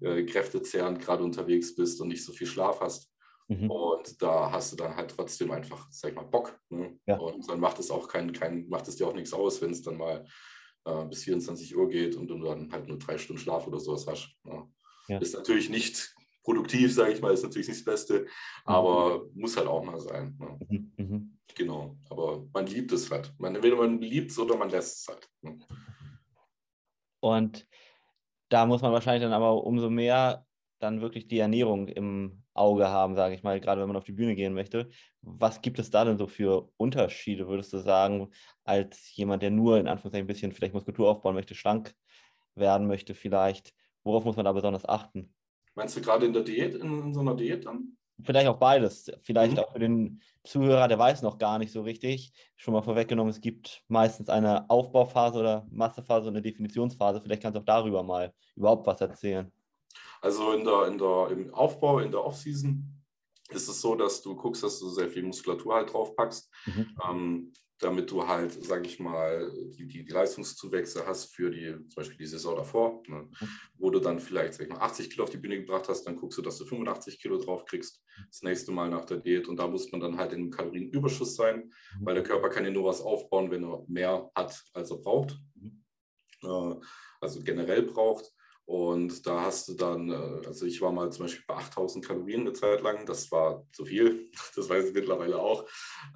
äh, 0.00 0.24
kräftezehrend 0.24 0.98
gerade 0.98 1.22
unterwegs 1.22 1.74
bist 1.74 2.00
und 2.00 2.08
nicht 2.08 2.24
so 2.24 2.32
viel 2.32 2.46
Schlaf 2.46 2.80
hast. 2.80 3.11
Mhm. 3.60 3.70
Und 3.70 4.22
da 4.22 4.50
hast 4.50 4.72
du 4.72 4.76
dann 4.76 4.96
halt 4.96 5.10
trotzdem 5.10 5.50
einfach, 5.50 5.86
sag 5.90 6.10
ich 6.10 6.16
mal, 6.16 6.24
Bock. 6.24 6.58
Ne? 6.70 6.98
Ja. 7.06 7.16
Und 7.18 7.48
dann 7.48 7.60
macht 7.60 7.78
es 7.78 7.90
auch 7.90 8.08
kein, 8.08 8.32
kein, 8.32 8.68
macht 8.68 8.88
es 8.88 8.96
dir 8.96 9.06
auch 9.06 9.14
nichts 9.14 9.32
aus, 9.32 9.60
wenn 9.62 9.70
es 9.70 9.82
dann 9.82 9.96
mal 9.96 10.24
äh, 10.84 11.04
bis 11.06 11.24
24 11.24 11.76
Uhr 11.76 11.88
geht 11.88 12.16
und 12.16 12.28
du 12.28 12.38
dann 12.42 12.70
halt 12.72 12.88
nur 12.88 12.98
drei 12.98 13.18
Stunden 13.18 13.40
Schlaf 13.40 13.66
oder 13.66 13.80
sowas 13.80 14.06
hast. 14.06 14.34
Ne? 14.44 14.66
Ja. 15.08 15.18
Ist 15.18 15.34
natürlich 15.34 15.68
nicht 15.68 16.14
produktiv, 16.42 16.92
sage 16.92 17.12
ich 17.12 17.20
mal, 17.20 17.32
ist 17.32 17.42
natürlich 17.42 17.68
nicht 17.68 17.80
das 17.80 17.84
Beste, 17.84 18.26
aber 18.64 19.24
mhm. 19.24 19.40
muss 19.40 19.56
halt 19.56 19.68
auch 19.68 19.84
mal 19.84 20.00
sein. 20.00 20.36
Ne? 20.38 20.58
Mhm. 20.68 20.92
mhm. 20.96 21.38
Genau, 21.54 21.98
aber 22.08 22.46
man 22.54 22.66
liebt 22.66 22.92
es 22.92 23.10
halt. 23.10 23.30
Man, 23.38 23.54
entweder 23.54 23.76
man 23.76 24.00
liebt 24.00 24.30
es 24.30 24.38
oder 24.38 24.56
man 24.56 24.70
lässt 24.70 25.02
es 25.02 25.08
halt. 25.08 25.28
Ne? 25.42 25.58
Und 27.20 27.68
da 28.48 28.66
muss 28.66 28.80
man 28.80 28.92
wahrscheinlich 28.92 29.22
dann 29.22 29.34
aber 29.34 29.64
umso 29.64 29.90
mehr 29.90 30.46
dann 30.82 31.00
wirklich 31.00 31.28
die 31.28 31.38
Ernährung 31.38 31.88
im 31.88 32.42
Auge 32.54 32.88
haben, 32.88 33.14
sage 33.14 33.34
ich 33.34 33.42
mal, 33.42 33.60
gerade 33.60 33.80
wenn 33.80 33.88
man 33.88 33.96
auf 33.96 34.04
die 34.04 34.12
Bühne 34.12 34.34
gehen 34.34 34.52
möchte. 34.52 34.88
Was 35.22 35.62
gibt 35.62 35.78
es 35.78 35.90
da 35.90 36.04
denn 36.04 36.18
so 36.18 36.26
für 36.26 36.70
Unterschiede, 36.76 37.46
würdest 37.48 37.72
du 37.72 37.78
sagen, 37.78 38.30
als 38.64 39.14
jemand, 39.14 39.42
der 39.42 39.50
nur 39.50 39.78
in 39.78 39.88
Anführungszeichen 39.88 40.24
ein 40.24 40.26
bisschen 40.26 40.52
vielleicht 40.52 40.74
Muskulatur 40.74 41.08
aufbauen 41.08 41.34
möchte, 41.34 41.54
schlank 41.54 41.94
werden 42.54 42.86
möchte 42.86 43.14
vielleicht? 43.14 43.72
Worauf 44.02 44.24
muss 44.24 44.36
man 44.36 44.44
da 44.44 44.52
besonders 44.52 44.84
achten? 44.84 45.32
Meinst 45.74 45.96
du 45.96 46.00
gerade 46.00 46.26
in 46.26 46.32
der 46.32 46.42
Diät, 46.42 46.74
in, 46.74 47.14
so 47.14 47.20
einer 47.20 47.36
Diät 47.36 47.64
dann? 47.64 47.96
Vielleicht 48.22 48.48
auch 48.48 48.58
beides. 48.58 49.10
Vielleicht 49.22 49.54
mhm. 49.54 49.58
auch 49.60 49.72
für 49.72 49.78
den 49.78 50.20
Zuhörer, 50.44 50.88
der 50.88 50.98
weiß 50.98 51.22
noch 51.22 51.38
gar 51.38 51.58
nicht 51.58 51.72
so 51.72 51.82
richtig. 51.82 52.32
Schon 52.56 52.74
mal 52.74 52.82
vorweggenommen, 52.82 53.30
es 53.30 53.40
gibt 53.40 53.82
meistens 53.88 54.28
eine 54.28 54.68
Aufbauphase 54.68 55.38
oder 55.38 55.66
Massephase 55.70 56.28
und 56.28 56.34
eine 56.34 56.42
Definitionsphase. 56.42 57.20
Vielleicht 57.22 57.42
kannst 57.42 57.56
du 57.56 57.60
auch 57.60 57.64
darüber 57.64 58.02
mal 58.02 58.34
überhaupt 58.56 58.86
was 58.86 59.00
erzählen. 59.00 59.50
Also 60.22 60.52
in 60.52 60.64
der, 60.64 60.86
in 60.86 60.98
der, 60.98 61.28
im 61.30 61.52
Aufbau, 61.52 61.98
in 61.98 62.10
der 62.10 62.24
Offseason 62.24 62.88
ist 63.50 63.68
es 63.68 63.80
so, 63.80 63.94
dass 63.94 64.22
du 64.22 64.34
guckst, 64.34 64.62
dass 64.62 64.78
du 64.78 64.88
sehr 64.88 65.10
viel 65.10 65.24
Muskulatur 65.24 65.74
halt 65.74 65.92
draufpackst. 65.92 66.50
Mhm. 66.66 66.96
Ähm, 67.04 67.52
damit 67.82 68.10
du 68.10 68.26
halt, 68.26 68.52
sage 68.64 68.86
ich 68.86 69.00
mal, 69.00 69.50
die, 69.76 69.86
die, 69.86 70.04
die, 70.04 70.12
Leistungszuwächse 70.12 71.04
hast 71.04 71.34
für 71.34 71.50
die, 71.50 71.72
zum 71.88 71.96
Beispiel 71.96 72.18
die 72.18 72.26
Saison 72.26 72.56
davor, 72.56 73.02
ne? 73.08 73.28
Mhm. 73.28 73.48
wo 73.76 73.90
du 73.90 73.98
dann 73.98 74.20
vielleicht 74.20 74.54
sag 74.54 74.66
ich 74.66 74.72
mal, 74.72 74.78
80 74.78 75.10
Kilo 75.10 75.24
auf 75.24 75.30
die 75.30 75.38
Bühne 75.38 75.58
gebracht 75.58 75.88
hast, 75.88 76.04
dann 76.04 76.16
guckst 76.16 76.38
du, 76.38 76.42
dass 76.42 76.58
du 76.58 76.64
85 76.64 77.20
Kilo 77.20 77.38
drauf 77.38 77.64
kriegst, 77.64 78.00
das 78.28 78.42
nächste 78.42 78.70
Mal 78.70 78.88
nach 78.88 79.04
der 79.04 79.18
Diät 79.18 79.48
und 79.48 79.56
da 79.56 79.66
muss 79.66 79.90
man 79.90 80.00
dann 80.00 80.16
halt 80.16 80.32
in 80.32 80.42
einem 80.42 80.50
Kalorienüberschuss 80.50 81.34
sein, 81.34 81.72
mhm. 81.98 82.06
weil 82.06 82.14
der 82.14 82.24
Körper 82.24 82.50
kann 82.50 82.64
ja 82.64 82.70
nur 82.70 82.84
was 82.84 83.00
aufbauen, 83.00 83.50
wenn 83.50 83.64
er 83.64 83.84
mehr 83.88 84.30
hat, 84.34 84.62
als 84.72 84.90
er 84.90 84.98
braucht, 84.98 85.36
mhm. 85.56 85.82
äh, 86.44 86.76
also 87.20 87.42
generell 87.42 87.82
braucht. 87.82 88.32
Und 88.64 89.26
da 89.26 89.42
hast 89.42 89.68
du 89.68 89.74
dann, 89.74 90.10
äh, 90.10 90.46
also 90.46 90.66
ich 90.66 90.80
war 90.80 90.92
mal 90.92 91.10
zum 91.10 91.24
Beispiel 91.24 91.44
bei 91.46 91.54
8000 91.54 92.04
Kalorien 92.04 92.42
eine 92.42 92.52
Zeit 92.52 92.80
lang, 92.82 93.04
das 93.06 93.30
war 93.32 93.66
zu 93.72 93.84
viel, 93.84 94.30
das 94.56 94.68
weiß 94.68 94.86
ich 94.86 94.94
mittlerweile 94.94 95.38
auch. 95.38 95.66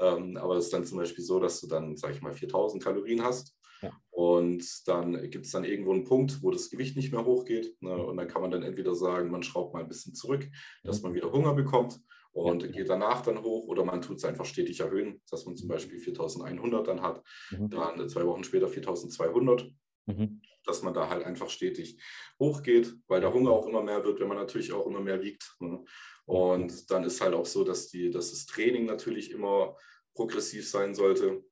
Ähm, 0.00 0.36
aber 0.36 0.56
es 0.56 0.66
ist 0.66 0.72
dann 0.72 0.84
zum 0.84 0.98
Beispiel 0.98 1.24
so, 1.24 1.40
dass 1.40 1.60
du 1.60 1.66
dann, 1.66 1.96
sag 1.96 2.14
ich 2.14 2.22
mal, 2.22 2.32
4000 2.32 2.82
Kalorien 2.82 3.22
hast. 3.22 3.56
Ja. 3.82 3.92
Und 4.10 4.64
dann 4.88 5.30
gibt 5.30 5.44
es 5.44 5.52
dann 5.52 5.64
irgendwo 5.64 5.92
einen 5.92 6.04
Punkt, 6.04 6.42
wo 6.42 6.50
das 6.50 6.70
Gewicht 6.70 6.96
nicht 6.96 7.12
mehr 7.12 7.24
hochgeht. 7.24 7.76
Ne? 7.82 7.94
Und 7.94 8.16
dann 8.16 8.28
kann 8.28 8.40
man 8.40 8.50
dann 8.50 8.62
entweder 8.62 8.94
sagen, 8.94 9.30
man 9.30 9.42
schraubt 9.42 9.74
mal 9.74 9.80
ein 9.80 9.88
bisschen 9.88 10.14
zurück, 10.14 10.48
dass 10.82 11.02
man 11.02 11.12
wieder 11.12 11.30
Hunger 11.30 11.52
bekommt 11.52 12.00
und 12.32 12.62
ja. 12.62 12.68
geht 12.68 12.88
danach 12.88 13.22
dann 13.22 13.42
hoch 13.42 13.66
oder 13.66 13.84
man 13.84 14.00
tut 14.00 14.16
es 14.16 14.24
einfach 14.24 14.46
stetig 14.46 14.80
erhöhen, 14.80 15.20
dass 15.30 15.44
man 15.44 15.56
zum 15.56 15.68
Beispiel 15.68 15.98
4100 15.98 16.88
dann 16.88 17.02
hat, 17.02 17.22
mhm. 17.50 17.68
dann 17.68 18.08
zwei 18.08 18.24
Wochen 18.24 18.44
später 18.44 18.68
4200 18.68 19.70
Mhm. 20.06 20.40
Dass 20.66 20.82
man 20.82 20.94
da 20.94 21.08
halt 21.08 21.24
einfach 21.24 21.48
stetig 21.48 22.02
hochgeht, 22.38 22.94
weil 23.06 23.20
der 23.20 23.32
Hunger 23.32 23.50
auch 23.50 23.66
immer 23.66 23.82
mehr 23.82 24.04
wird, 24.04 24.20
wenn 24.20 24.28
man 24.28 24.36
natürlich 24.36 24.72
auch 24.72 24.86
immer 24.86 25.00
mehr 25.00 25.22
wiegt. 25.22 25.56
Ne? 25.60 25.84
Und 26.26 26.90
dann 26.90 27.04
ist 27.04 27.20
halt 27.20 27.34
auch 27.34 27.46
so, 27.46 27.64
dass, 27.64 27.88
die, 27.88 28.10
dass 28.10 28.30
das 28.30 28.46
Training 28.46 28.84
natürlich 28.84 29.30
immer 29.30 29.76
progressiv 30.14 30.68
sein 30.68 30.94
sollte. 30.94 31.44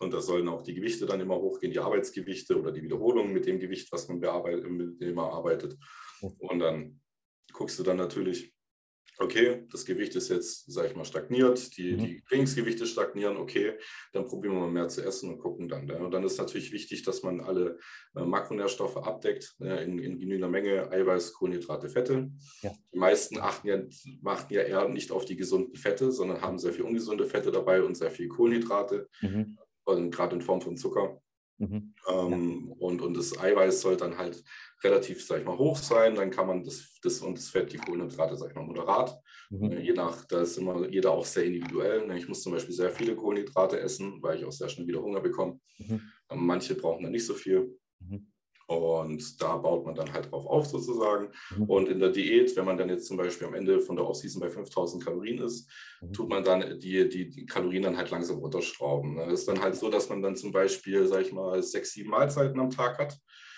Und 0.00 0.12
da 0.12 0.20
sollen 0.20 0.48
auch 0.48 0.62
die 0.62 0.74
Gewichte 0.74 1.06
dann 1.06 1.20
immer 1.20 1.36
hochgehen, 1.36 1.72
die 1.72 1.80
Arbeitsgewichte 1.80 2.58
oder 2.58 2.70
die 2.70 2.82
Wiederholungen 2.82 3.32
mit 3.32 3.46
dem 3.46 3.58
Gewicht, 3.58 3.90
was 3.90 4.08
man 4.08 4.20
bearbeitet, 4.20 4.70
mit 4.70 5.00
dem 5.00 5.14
man 5.14 5.30
arbeitet. 5.30 5.76
Und 6.20 6.58
dann 6.58 7.00
guckst 7.52 7.78
du 7.78 7.82
dann 7.82 7.96
natürlich, 7.96 8.54
okay, 9.18 9.66
das 9.70 9.84
Gewicht 9.84 10.14
ist 10.14 10.28
jetzt, 10.28 10.70
sag 10.72 10.86
ich 10.86 10.96
mal, 10.96 11.04
stagniert, 11.04 11.76
die, 11.76 11.92
mhm. 11.92 11.98
die 11.98 12.22
Trainingsgewichte 12.28 12.86
stagnieren, 12.86 13.36
okay, 13.36 13.74
dann 14.12 14.26
probieren 14.26 14.54
wir 14.54 14.60
mal 14.60 14.70
mehr 14.70 14.88
zu 14.88 15.02
essen 15.02 15.30
und 15.30 15.38
gucken 15.38 15.68
dann. 15.68 15.90
Und 15.90 16.12
dann 16.12 16.22
ist 16.22 16.38
natürlich 16.38 16.72
wichtig, 16.72 17.02
dass 17.02 17.22
man 17.22 17.40
alle 17.40 17.78
äh, 18.14 18.24
Makronährstoffe 18.24 18.96
abdeckt, 18.96 19.56
äh, 19.60 19.84
in, 19.84 19.98
in, 19.98 20.18
genügender 20.18 20.48
Menge 20.48 20.90
Eiweiß, 20.90 21.32
Kohlenhydrate, 21.34 21.88
Fette. 21.88 22.30
Ja. 22.62 22.72
Die 22.92 22.98
meisten 22.98 23.38
achten 23.38 23.66
ja, 23.66 23.82
achten 24.24 24.54
ja 24.54 24.62
eher 24.62 24.88
nicht 24.88 25.10
auf 25.10 25.24
die 25.24 25.36
gesunden 25.36 25.76
Fette, 25.76 26.12
sondern 26.12 26.40
haben 26.40 26.58
sehr 26.58 26.72
viel 26.72 26.84
ungesunde 26.84 27.26
Fette 27.26 27.50
dabei 27.50 27.82
und 27.82 27.96
sehr 27.96 28.10
viel 28.10 28.28
Kohlenhydrate, 28.28 29.08
mhm. 29.20 29.58
gerade 29.84 30.36
in 30.36 30.42
Form 30.42 30.60
von 30.60 30.76
Zucker. 30.76 31.20
Mhm. 31.58 31.94
Ähm, 32.08 32.66
ja. 32.68 32.74
und, 32.78 33.02
und 33.02 33.16
das 33.16 33.38
Eiweiß 33.38 33.80
soll 33.80 33.96
dann 33.96 34.16
halt 34.16 34.42
relativ, 34.82 35.24
sag 35.24 35.40
ich 35.40 35.46
mal, 35.46 35.58
hoch 35.58 35.76
sein. 35.76 36.14
Dann 36.14 36.30
kann 36.30 36.46
man 36.46 36.62
das, 36.62 36.98
das 37.02 37.20
und 37.20 37.36
das 37.36 37.48
Fett, 37.48 37.72
die 37.72 37.78
Kohlenhydrate, 37.78 38.36
sag 38.36 38.50
ich 38.50 38.54
mal, 38.54 38.64
moderat. 38.64 39.20
Mhm. 39.50 39.72
Äh, 39.72 39.80
je 39.80 39.92
nach, 39.92 40.24
da 40.26 40.42
ist 40.42 40.56
immer 40.56 40.88
jeder 40.88 41.10
auch 41.12 41.24
sehr 41.24 41.44
individuell. 41.44 42.06
Ne? 42.06 42.18
Ich 42.18 42.28
muss 42.28 42.42
zum 42.42 42.52
Beispiel 42.52 42.74
sehr 42.74 42.90
viele 42.90 43.16
Kohlenhydrate 43.16 43.78
essen, 43.80 44.22
weil 44.22 44.38
ich 44.38 44.44
auch 44.44 44.52
sehr 44.52 44.68
schnell 44.68 44.86
wieder 44.86 45.02
Hunger 45.02 45.20
bekomme. 45.20 45.58
Mhm. 45.78 46.00
Ähm, 46.30 46.46
manche 46.46 46.74
brauchen 46.74 47.02
dann 47.02 47.12
nicht 47.12 47.26
so 47.26 47.34
viel. 47.34 47.76
Mhm. 47.98 48.30
Und 48.68 49.40
da 49.40 49.56
baut 49.56 49.86
man 49.86 49.94
dann 49.94 50.12
halt 50.12 50.30
drauf 50.30 50.44
auf 50.44 50.66
sozusagen. 50.66 51.30
Mhm. 51.56 51.62
Und 51.64 51.88
in 51.88 52.00
der 52.00 52.10
Diät, 52.10 52.54
wenn 52.54 52.66
man 52.66 52.76
dann 52.76 52.90
jetzt 52.90 53.06
zum 53.06 53.16
Beispiel 53.16 53.46
am 53.46 53.54
Ende 53.54 53.80
von 53.80 53.96
der 53.96 54.06
Offseason 54.06 54.42
bei 54.42 54.50
5000 54.50 55.02
Kalorien 55.02 55.38
ist, 55.38 55.70
mhm. 56.02 56.12
tut 56.12 56.28
man 56.28 56.44
dann 56.44 56.78
die, 56.78 57.08
die, 57.08 57.30
die, 57.30 57.46
Kalorien 57.46 57.84
dann 57.84 57.96
halt 57.96 58.10
langsam 58.10 58.36
runterschrauben. 58.36 59.18
Es 59.20 59.26
ne? 59.26 59.32
ist 59.32 59.48
dann 59.48 59.62
halt 59.62 59.74
so, 59.74 59.88
dass 59.88 60.10
man 60.10 60.20
dann 60.20 60.36
zum 60.36 60.52
Beispiel, 60.52 61.06
sag 61.06 61.22
ich 61.22 61.32
mal, 61.32 61.62
sechs, 61.62 61.92
sieben 61.92 62.10
Mahlzeiten 62.10 62.60
am 62.60 62.68
Tag 62.68 62.98
hat. 62.98 63.16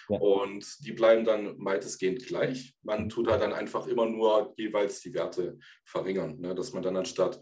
Ja. 0.09 0.21
Und 0.21 0.65
die 0.87 0.93
bleiben 0.93 1.25
dann 1.25 1.57
weitestgehend 1.59 2.25
gleich. 2.25 2.77
Man 2.85 3.05
mhm. 3.05 3.09
tut 3.09 3.29
halt 3.29 3.43
dann 3.43 3.53
einfach 3.53 3.89
immer 3.89 4.07
nur 4.07 4.55
jeweils 4.57 5.01
die 5.01 5.13
Werte 5.13 5.59
verringern. 5.85 6.39
Ne? 6.39 6.55
Dass 6.55 6.73
man 6.73 6.85
dann 6.85 6.97
anstatt 6.97 7.41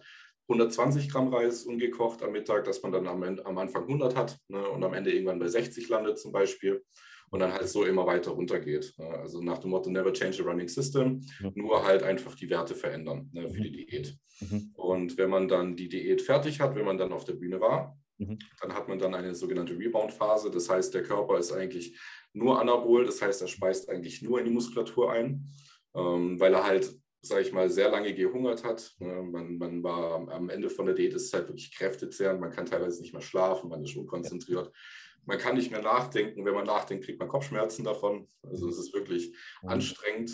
120 0.48 1.10
Gramm 1.10 1.28
Reis 1.28 1.64
ungekocht 1.64 2.22
am 2.22 2.32
Mittag, 2.32 2.64
dass 2.64 2.82
man 2.82 2.92
dann 2.92 3.06
am, 3.06 3.22
am 3.22 3.58
Anfang 3.58 3.82
100 3.82 4.16
hat 4.16 4.38
ne? 4.48 4.66
und 4.66 4.82
am 4.82 4.94
Ende 4.94 5.12
irgendwann 5.12 5.38
bei 5.38 5.48
60 5.48 5.86
landet 5.90 6.18
zum 6.18 6.32
Beispiel 6.32 6.82
und 7.30 7.40
dann 7.40 7.52
halt 7.52 7.68
so 7.68 7.84
immer 7.84 8.06
weiter 8.06 8.32
runtergeht. 8.32 8.94
Ne? 8.98 9.06
Also 9.06 9.40
nach 9.42 9.58
dem 9.58 9.70
Motto 9.70 9.90
Never 9.90 10.12
change 10.12 10.42
a 10.42 10.46
running 10.46 10.68
system, 10.68 11.20
mhm. 11.40 11.52
nur 11.54 11.84
halt 11.84 12.02
einfach 12.02 12.34
die 12.34 12.48
Werte 12.48 12.74
verändern 12.74 13.30
ne, 13.32 13.48
für 13.48 13.60
die 13.60 13.70
mhm. 13.70 13.74
Diät. 13.74 14.18
Mhm. 14.40 14.70
Und 14.74 15.18
wenn 15.18 15.30
man 15.30 15.48
dann 15.48 15.76
die 15.76 15.88
Diät 15.88 16.22
fertig 16.22 16.60
hat, 16.60 16.74
wenn 16.74 16.84
man 16.84 16.98
dann 16.98 17.12
auf 17.12 17.24
der 17.24 17.34
Bühne 17.34 17.60
war, 17.60 17.98
mhm. 18.18 18.38
dann 18.60 18.74
hat 18.74 18.88
man 18.88 18.98
dann 18.98 19.14
eine 19.14 19.34
sogenannte 19.34 19.78
Rebound-Phase. 19.78 20.50
Das 20.50 20.68
heißt, 20.68 20.94
der 20.94 21.02
Körper 21.02 21.38
ist 21.38 21.52
eigentlich 21.52 21.98
nur 22.32 22.60
anabol, 22.60 23.04
das 23.04 23.20
heißt, 23.20 23.42
er 23.42 23.48
speist 23.48 23.88
eigentlich 23.88 24.22
nur 24.22 24.38
in 24.38 24.44
die 24.46 24.52
Muskulatur 24.52 25.12
ein, 25.12 25.46
ähm, 25.94 26.38
weil 26.38 26.54
er 26.54 26.64
halt 26.64 26.94
sage 27.20 27.42
ich 27.42 27.52
mal, 27.52 27.68
sehr 27.68 27.90
lange 27.90 28.14
gehungert 28.14 28.62
hat. 28.62 28.94
Ne? 29.00 29.22
Man, 29.22 29.58
man 29.58 29.82
war 29.82 30.30
am 30.30 30.48
Ende 30.50 30.70
von 30.70 30.86
der 30.86 30.94
Diät 30.94 31.14
ist 31.14 31.34
halt 31.34 31.48
wirklich 31.48 31.74
kräftezehrend, 31.74 32.40
man 32.40 32.52
kann 32.52 32.64
teilweise 32.64 33.02
nicht 33.02 33.12
mehr 33.12 33.22
schlafen, 33.22 33.68
man 33.68 33.82
ist 33.82 33.96
unkonzentriert 33.96 34.72
man 35.24 35.38
kann 35.38 35.56
nicht 35.56 35.70
mehr 35.70 35.82
nachdenken. 35.82 36.44
Wenn 36.44 36.54
man 36.54 36.66
nachdenkt, 36.66 37.04
kriegt 37.04 37.18
man 37.18 37.28
Kopfschmerzen 37.28 37.84
davon. 37.84 38.28
Also 38.42 38.68
es 38.68 38.78
ist 38.78 38.94
wirklich 38.94 39.34
mhm. 39.62 39.68
anstrengend. 39.68 40.30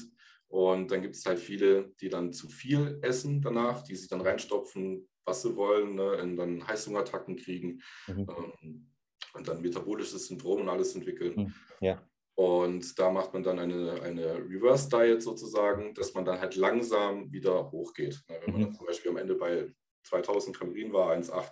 Und 0.48 0.90
dann 0.90 1.02
gibt 1.02 1.16
es 1.16 1.26
halt 1.26 1.40
viele, 1.40 1.92
die 2.00 2.08
dann 2.08 2.32
zu 2.32 2.48
viel 2.48 3.00
essen 3.02 3.42
danach, 3.42 3.82
die 3.82 3.96
sich 3.96 4.08
dann 4.08 4.20
reinstopfen, 4.20 5.08
was 5.24 5.42
sie 5.42 5.56
wollen, 5.56 5.96
ne, 5.96 6.22
und 6.22 6.36
dann 6.36 6.66
Heißhungerattacken 6.66 7.36
kriegen 7.36 7.82
mhm. 8.06 8.26
ähm, 8.28 8.92
und 9.32 9.48
dann 9.48 9.62
metabolisches 9.62 10.28
Syndrom 10.28 10.60
und 10.60 10.68
alles 10.68 10.94
entwickeln. 10.94 11.34
Mhm. 11.36 11.54
Ja. 11.80 12.08
Und 12.36 12.98
da 12.98 13.10
macht 13.10 13.32
man 13.32 13.42
dann 13.42 13.58
eine, 13.58 14.00
eine 14.02 14.36
Reverse 14.48 14.88
Diet 14.88 15.22
sozusagen, 15.22 15.94
dass 15.94 16.14
man 16.14 16.24
dann 16.24 16.40
halt 16.40 16.56
langsam 16.56 17.32
wieder 17.32 17.70
hochgeht. 17.70 18.22
Ne, 18.28 18.40
wenn 18.44 18.52
man 18.52 18.62
mhm. 18.62 18.74
zum 18.74 18.86
Beispiel 18.86 19.10
am 19.10 19.16
Ende 19.16 19.34
bei 19.34 19.72
2000 20.04 20.56
Kalorien 20.56 20.92
war, 20.92 21.12
1,8, 21.12 21.50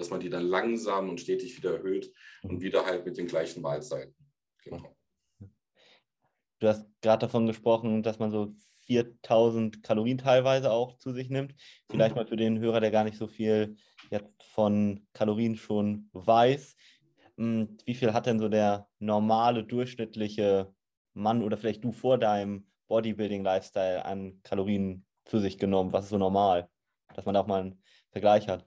dass 0.00 0.10
man 0.10 0.20
die 0.20 0.30
dann 0.30 0.44
langsam 0.44 1.10
und 1.10 1.20
stetig 1.20 1.56
wieder 1.56 1.76
erhöht 1.76 2.12
und 2.42 2.54
mhm. 2.54 2.60
wieder 2.62 2.86
halt 2.86 3.04
mit 3.04 3.18
den 3.18 3.26
gleichen 3.26 3.60
Mahlzeiten. 3.60 4.14
Genau. 4.64 4.96
Du 6.58 6.68
hast 6.68 6.86
gerade 7.00 7.26
davon 7.26 7.46
gesprochen, 7.46 8.02
dass 8.02 8.18
man 8.18 8.30
so 8.30 8.54
4000 8.86 9.82
Kalorien 9.82 10.18
teilweise 10.18 10.72
auch 10.72 10.96
zu 10.96 11.12
sich 11.12 11.30
nimmt. 11.30 11.54
Vielleicht 11.90 12.16
mal 12.16 12.26
für 12.26 12.36
den 12.36 12.58
Hörer, 12.58 12.80
der 12.80 12.90
gar 12.90 13.04
nicht 13.04 13.16
so 13.16 13.28
viel 13.28 13.76
jetzt 14.10 14.42
von 14.42 15.06
Kalorien 15.12 15.56
schon 15.56 16.08
weiß. 16.12 16.76
Hm, 17.36 17.78
wie 17.84 17.94
viel 17.94 18.12
hat 18.12 18.26
denn 18.26 18.40
so 18.40 18.48
der 18.48 18.88
normale, 18.98 19.64
durchschnittliche 19.64 20.74
Mann 21.14 21.42
oder 21.42 21.56
vielleicht 21.56 21.84
du 21.84 21.92
vor 21.92 22.18
deinem 22.18 22.66
Bodybuilding-Lifestyle 22.88 24.04
an 24.04 24.40
Kalorien 24.42 25.06
zu 25.24 25.38
sich 25.38 25.58
genommen? 25.58 25.92
Was 25.92 26.04
ist 26.04 26.10
so 26.10 26.18
normal? 26.18 26.68
Dass 27.14 27.24
man 27.24 27.34
da 27.34 27.40
auch 27.40 27.46
mal 27.46 27.60
einen 27.60 27.82
Vergleich 28.10 28.48
hat. 28.48 28.66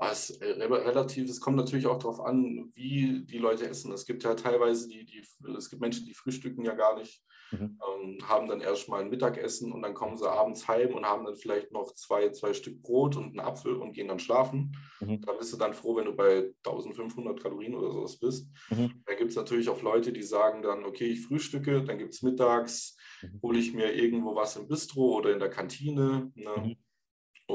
Es 0.00 0.30
ist 0.30 0.42
äh, 0.42 0.64
relativ, 0.64 1.30
es 1.30 1.40
kommt 1.40 1.56
natürlich 1.56 1.86
auch 1.86 1.98
darauf 1.98 2.20
an, 2.20 2.70
wie 2.74 3.24
die 3.24 3.38
Leute 3.38 3.68
essen. 3.68 3.92
Es 3.92 4.04
gibt 4.04 4.24
ja 4.24 4.34
teilweise 4.34 4.88
die, 4.88 5.04
die 5.04 5.22
es 5.56 5.70
gibt 5.70 5.80
Menschen, 5.80 6.04
die 6.04 6.14
frühstücken 6.14 6.64
ja 6.64 6.74
gar 6.74 6.98
nicht, 6.98 7.22
mhm. 7.52 7.78
ähm, 8.02 8.18
haben 8.28 8.48
dann 8.48 8.60
erstmal 8.60 9.02
ein 9.02 9.10
Mittagessen 9.10 9.72
und 9.72 9.82
dann 9.82 9.94
kommen 9.94 10.16
sie 10.16 10.28
abends 10.28 10.66
heim 10.66 10.94
und 10.94 11.04
haben 11.04 11.24
dann 11.24 11.36
vielleicht 11.36 11.70
noch 11.70 11.94
zwei, 11.94 12.30
zwei 12.30 12.54
Stück 12.54 12.82
Brot 12.82 13.16
und 13.16 13.26
einen 13.26 13.40
Apfel 13.40 13.76
und 13.76 13.92
gehen 13.92 14.08
dann 14.08 14.18
schlafen. 14.18 14.76
Mhm. 15.00 15.20
Da 15.20 15.32
bist 15.32 15.52
du 15.52 15.56
dann 15.56 15.74
froh, 15.74 15.96
wenn 15.96 16.06
du 16.06 16.16
bei 16.16 16.52
1500 16.64 17.40
Kalorien 17.40 17.76
oder 17.76 17.92
sowas 17.92 18.18
bist. 18.18 18.48
Mhm. 18.70 19.02
Da 19.06 19.14
gibt 19.14 19.30
es 19.30 19.36
natürlich 19.36 19.68
auch 19.68 19.82
Leute, 19.82 20.12
die 20.12 20.22
sagen 20.22 20.62
dann, 20.62 20.84
okay, 20.84 21.06
ich 21.06 21.24
frühstücke, 21.24 21.84
dann 21.84 21.98
gibt 21.98 22.14
es 22.14 22.22
mittags, 22.22 22.96
mhm. 23.22 23.40
hole 23.42 23.58
ich 23.60 23.72
mir 23.72 23.94
irgendwo 23.94 24.34
was 24.34 24.56
im 24.56 24.66
Bistro 24.66 25.16
oder 25.16 25.32
in 25.32 25.38
der 25.38 25.50
Kantine. 25.50 26.32
Ne? 26.34 26.76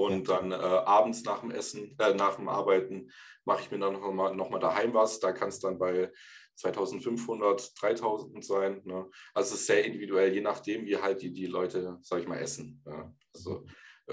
Mhm. 0.09 0.15
Und 0.15 0.27
ja. 0.27 0.37
dann 0.37 0.51
äh, 0.51 0.55
abends 0.55 1.23
nach 1.23 1.39
dem 1.39 1.51
Essen, 1.51 1.95
äh, 1.99 2.13
nach 2.13 2.35
dem 2.35 2.49
Arbeiten 2.49 3.11
mache 3.45 3.61
ich 3.61 3.71
mir 3.71 3.79
dann 3.79 3.93
nochmal 3.93 4.35
noch 4.35 4.49
mal 4.49 4.59
daheim 4.59 4.93
was. 4.93 5.19
Da 5.19 5.31
kann 5.31 5.49
es 5.49 5.59
dann 5.59 5.77
bei 5.79 6.11
2500, 6.55 7.81
3000 7.81 8.43
sein. 8.43 8.81
Ne? 8.85 9.09
Also 9.33 9.53
es 9.53 9.61
ist 9.61 9.67
sehr 9.67 9.85
individuell, 9.85 10.33
je 10.33 10.41
nachdem, 10.41 10.85
wie 10.85 10.97
halt 10.97 11.21
die, 11.21 11.31
die 11.31 11.45
Leute, 11.45 11.97
sage 12.01 12.21
ich 12.21 12.27
mal, 12.27 12.39
essen. 12.39 12.83
Ja? 12.85 13.13
Also 13.33 13.65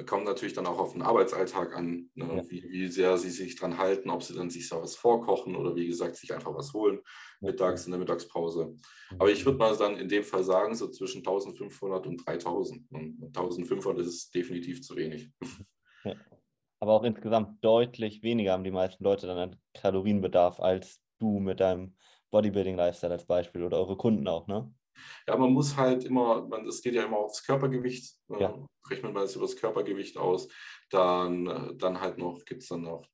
kommt 0.04 0.24
natürlich 0.24 0.54
dann 0.54 0.66
auch 0.66 0.78
auf 0.78 0.92
den 0.92 1.02
Arbeitsalltag 1.02 1.74
an, 1.74 2.10
ne? 2.14 2.36
ja. 2.36 2.50
wie, 2.50 2.62
wie 2.68 2.88
sehr 2.88 3.16
sie 3.16 3.30
sich 3.30 3.56
dran 3.56 3.78
halten, 3.78 4.10
ob 4.10 4.22
sie 4.22 4.34
dann 4.34 4.50
sich 4.50 4.68
so 4.68 4.82
was 4.82 4.94
vorkochen 4.94 5.56
oder 5.56 5.74
wie 5.74 5.86
gesagt, 5.86 6.16
sich 6.16 6.34
einfach 6.34 6.54
was 6.54 6.74
holen, 6.74 7.00
mittags 7.40 7.86
in 7.86 7.92
der 7.92 8.00
Mittagspause. 8.00 8.76
Aber 9.18 9.30
ich 9.30 9.44
würde 9.46 9.58
mal 9.58 9.76
dann 9.76 9.96
in 9.96 10.08
dem 10.08 10.24
Fall 10.24 10.44
sagen, 10.44 10.74
so 10.74 10.88
zwischen 10.88 11.18
1500 11.18 12.06
und 12.06 12.26
3000. 12.26 12.90
Und 12.90 13.22
1500 13.22 14.06
ist 14.06 14.34
definitiv 14.34 14.82
zu 14.82 14.96
wenig. 14.96 15.30
Ja. 16.04 16.14
Aber 16.80 16.92
auch 16.92 17.04
insgesamt 17.04 17.64
deutlich 17.64 18.22
weniger 18.22 18.52
haben 18.52 18.64
die 18.64 18.70
meisten 18.70 19.02
Leute 19.02 19.26
dann 19.26 19.38
einen 19.38 19.62
Kalorienbedarf 19.74 20.60
als 20.60 21.00
du 21.18 21.38
mit 21.38 21.60
deinem 21.60 21.96
Bodybuilding-Lifestyle 22.30 23.12
als 23.12 23.26
Beispiel 23.26 23.62
oder 23.62 23.78
eure 23.78 23.96
Kunden 23.96 24.28
auch, 24.28 24.46
ne? 24.46 24.72
Ja, 25.26 25.36
man 25.36 25.52
muss 25.52 25.76
halt 25.76 26.04
immer, 26.04 26.48
es 26.66 26.82
geht 26.82 26.94
ja 26.94 27.04
immer 27.04 27.18
aufs 27.18 27.44
Körpergewicht, 27.44 28.16
äh, 28.30 28.40
ja. 28.40 28.66
rechnet 28.88 29.12
man 29.12 29.22
das 29.22 29.36
über 29.36 29.46
das 29.46 29.56
Körpergewicht 29.56 30.16
aus, 30.16 30.48
dann, 30.90 31.46
äh, 31.46 31.76
dann 31.76 32.00
halt 32.00 32.18
noch, 32.18 32.44
gibt 32.44 32.62
es 32.62 32.68
dann 32.68 32.82
noch 32.82 33.06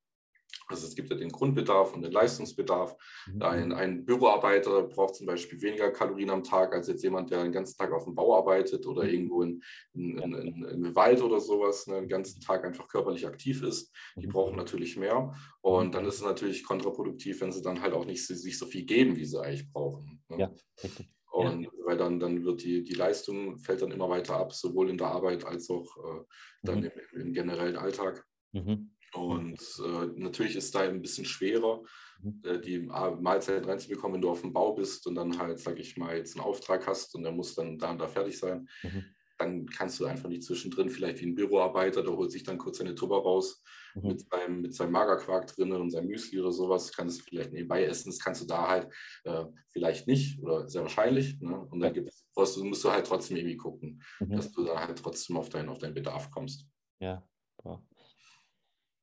also 0.69 0.87
es 0.87 0.95
gibt 0.95 1.11
ja 1.11 1.17
den 1.17 1.31
Grundbedarf 1.31 1.95
und 1.95 2.03
den 2.03 2.13
Leistungsbedarf. 2.13 2.97
Mhm. 3.27 3.43
Ein, 3.43 3.73
ein, 3.73 4.05
Büroarbeiter 4.05 4.83
braucht 4.85 5.17
zum 5.17 5.27
Beispiel 5.27 5.61
weniger 5.61 5.91
Kalorien 5.91 6.31
am 6.31 6.43
Tag 6.43 6.75
als 6.75 6.89
jetzt 6.89 7.03
jemand, 7.03 7.31
der 7.31 7.43
den 7.43 7.53
ganzen 7.53 7.77
Tag 7.77 7.93
auf 7.93 8.05
dem 8.05 8.15
Bau 8.15 8.37
arbeitet 8.37 8.87
oder 8.87 9.05
mhm. 9.05 9.11
irgendwo 9.11 9.43
in, 9.43 9.63
in, 9.95 10.19
in, 10.19 10.65
im 10.65 10.95
Wald 10.95 11.23
oder 11.23 11.41
sowas, 11.41 11.87
ne, 11.87 12.01
den 12.01 12.09
ganzen 12.09 12.41
Tag 12.41 12.65
einfach 12.65 12.89
körperlich 12.89 13.27
aktiv 13.27 13.63
ist. 13.63 13.93
Die 14.17 14.27
mhm. 14.27 14.33
brauchen 14.33 14.57
natürlich 14.57 14.97
mehr. 14.97 15.35
Und 15.61 15.95
dann 15.95 16.07
ist 16.07 16.17
es 16.17 16.23
natürlich 16.23 16.65
kontraproduktiv, 16.65 17.41
wenn 17.41 17.53
sie 17.53 17.63
dann 17.63 17.81
halt 17.81 17.95
auch 17.95 18.05
nicht 18.05 18.27
sich 18.27 18.59
so 18.59 18.67
viel 18.67 18.85
geben, 18.85 19.17
wie 19.17 19.25
sie 19.25 19.41
eigentlich 19.41 19.71
brauchen. 19.71 20.23
Ne? 20.29 20.39
Ja, 20.39 20.53
richtig. 20.83 21.09
Und 21.33 21.63
ja. 21.63 21.71
weil 21.87 21.97
dann, 21.97 22.21
dann 22.21 22.45
wird 22.45 22.63
die, 22.63 22.85
die 22.85 22.93
Leistung 22.93 23.59
fällt 23.59 23.81
dann 23.81 23.91
immer 23.91 24.09
weiter 24.11 24.37
ab, 24.37 24.53
sowohl 24.53 24.91
in 24.91 24.99
der 24.99 25.09
Arbeit 25.09 25.45
als 25.47 25.71
auch 25.71 25.97
äh, 25.97 26.25
dann 26.63 26.81
mhm. 26.81 26.91
im, 27.13 27.21
im, 27.21 27.33
generellen 27.33 27.77
Alltag. 27.77 28.27
Mhm. 28.53 28.95
Und 29.15 29.61
äh, 29.85 30.07
natürlich 30.17 30.57
ist 30.57 30.75
da 30.75 30.81
ein 30.81 31.03
bisschen 31.03 31.25
schwerer, 31.25 31.83
mhm. 32.23 32.41
äh, 32.45 32.61
die 32.61 32.79
Mahlzeit 32.81 33.67
reinzubekommen, 33.67 34.15
wenn 34.15 34.23
du 34.23 34.31
auf 34.31 34.41
dem 34.41 34.53
Bau 34.53 34.75
bist 34.75 35.07
und 35.07 35.15
dann 35.15 35.39
halt, 35.39 35.59
sag 35.59 35.79
ich 35.79 35.97
mal, 35.97 36.17
jetzt 36.17 36.37
einen 36.37 36.45
Auftrag 36.45 36.87
hast 36.87 37.15
und 37.15 37.23
der 37.23 37.33
muss 37.33 37.55
dann 37.55 37.79
da 37.79 37.91
und 37.91 37.99
da 37.99 38.09
fertig 38.09 38.39
sein. 38.39 38.69
Mhm. 38.83 39.05
Dann 39.39 39.67
kannst 39.67 39.99
du 39.99 40.07
einfach 40.07 40.29
nicht 40.29 40.45
zwischendrin, 40.45 40.89
vielleicht 40.89 41.21
wie 41.21 41.27
ein 41.27 41.35
Büroarbeiter, 41.35 42.03
der 42.03 42.17
holt 42.17 42.31
sich 42.31 42.45
dann 42.45 42.59
kurz 42.59 42.79
seine 42.79 42.95
Tupper 42.95 43.17
raus 43.17 43.63
mhm. 43.95 44.09
mit, 44.09 44.21
seinem, 44.21 44.61
mit 44.63 44.75
seinem 44.75 44.93
Magerquark 44.93 45.47
drin 45.49 45.73
und 45.73 45.91
seinem 45.91 46.09
Müsli 46.09 46.41
oder 46.41 46.53
sowas, 46.53 46.93
kannst 46.93 47.21
du 47.21 47.25
vielleicht 47.25 47.53
nebenbei 47.53 47.85
essen. 47.85 48.11
Das 48.11 48.19
kannst 48.19 48.43
du 48.43 48.47
da 48.47 48.69
halt 48.69 48.89
äh, 49.25 49.45
vielleicht 49.69 50.07
nicht 50.07 50.41
oder 50.41 50.69
sehr 50.69 50.83
wahrscheinlich. 50.83 51.39
Ne? 51.41 51.61
Und 51.71 51.81
dann 51.81 51.93
gibt's, 51.93 52.25
musst 52.35 52.85
du 52.85 52.91
halt 52.91 53.07
trotzdem 53.07 53.37
irgendwie 53.37 53.57
gucken, 53.57 54.03
mhm. 54.21 54.37
dass 54.37 54.53
du 54.53 54.65
dann 54.65 54.79
halt 54.79 54.99
trotzdem 54.99 55.37
auf, 55.37 55.51
dein, 55.51 55.69
auf 55.69 55.79
deinen 55.79 55.95
Bedarf 55.95 56.31
kommst. 56.31 56.67
Ja, 57.01 57.27
boah. 57.63 57.83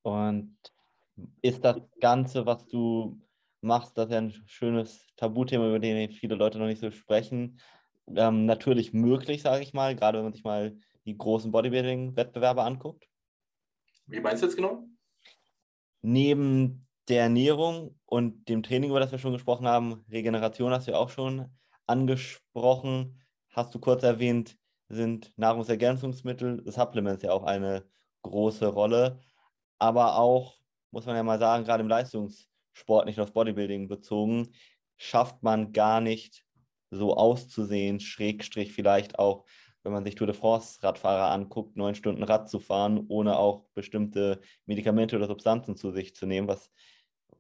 Und 0.02 0.58
ist 1.42 1.64
das 1.66 1.78
Ganze, 2.00 2.46
was 2.46 2.66
du 2.68 3.22
machst, 3.62 3.98
das 3.98 4.06
ist 4.06 4.12
ja 4.12 4.18
ein 4.20 4.44
schönes 4.46 5.06
Tabuthema, 5.18 5.68
über 5.68 5.80
den 5.80 6.12
viele 6.12 6.36
Leute 6.36 6.60
noch 6.60 6.68
nicht 6.68 6.80
so 6.80 6.92
sprechen, 6.92 7.60
ähm, 8.16 8.46
natürlich 8.46 8.94
möglich, 8.94 9.42
sage 9.42 9.64
ich 9.64 9.74
mal, 9.74 9.96
gerade 9.96 10.18
wenn 10.18 10.26
man 10.26 10.34
sich 10.34 10.44
mal 10.44 10.78
die 11.06 11.18
großen 11.18 11.52
Bodybuilding-Wettbewerbe 11.52 12.64
anguckt? 12.64 13.08
Wie 14.06 14.20
meinst 14.20 14.42
du 14.42 14.48
jetzt 14.48 14.56
genau? 14.56 14.88
Neben 16.02 16.88
der 17.10 17.24
Ernährung 17.24 18.00
und 18.06 18.48
dem 18.50 18.64
Training, 18.64 18.92
über 18.92 19.00
das 19.00 19.12
wir 19.12 19.20
schon 19.20 19.34
gesprochen 19.34 19.68
haben, 19.68 20.06
Regeneration 20.10 20.72
hast 20.72 20.88
du 20.88 20.92
ja 20.92 20.98
auch 20.98 21.10
schon 21.10 21.50
angesprochen, 21.88 23.22
hast 23.50 23.74
du 23.74 23.80
kurz 23.80 24.04
erwähnt, 24.04 24.58
sind 24.90 25.34
Nahrungsergänzungsmittel, 25.38 26.64
Supplements 26.72 27.24
ja 27.24 27.32
auch 27.32 27.44
eine 27.44 27.86
große 28.22 28.68
Rolle. 28.68 29.20
Aber 29.80 30.18
auch, 30.18 30.58
muss 30.92 31.06
man 31.06 31.16
ja 31.16 31.24
mal 31.24 31.40
sagen, 31.40 31.64
gerade 31.64 31.82
im 31.82 31.90
Leistungssport, 31.90 33.06
nicht 33.06 33.18
nur 33.18 33.26
auf 33.26 33.34
Bodybuilding 33.34 33.88
bezogen, 33.88 34.50
schafft 34.98 35.42
man 35.42 35.72
gar 35.72 36.02
nicht 36.02 36.44
so 36.92 37.16
auszusehen, 37.16 38.00
Schrägstrich 38.00 38.74
vielleicht 38.74 39.18
auch, 39.18 39.46
wenn 39.84 39.94
man 39.94 40.04
sich 40.04 40.16
Tour 40.16 40.28
de 40.28 40.36
France-Radfahrer 40.36 41.32
anguckt, 41.32 41.78
neun 41.78 41.96
Stunden 41.96 42.24
Rad 42.24 42.50
zu 42.50 42.60
fahren, 42.60 43.06
ohne 43.08 43.38
auch 43.38 43.70
bestimmte 43.74 44.42
Medikamente 44.66 45.16
oder 45.16 45.28
Substanzen 45.28 45.78
zu 45.78 45.92
sich 45.92 46.16
zu 46.16 46.26
nehmen, 46.26 46.48
was 46.48 46.72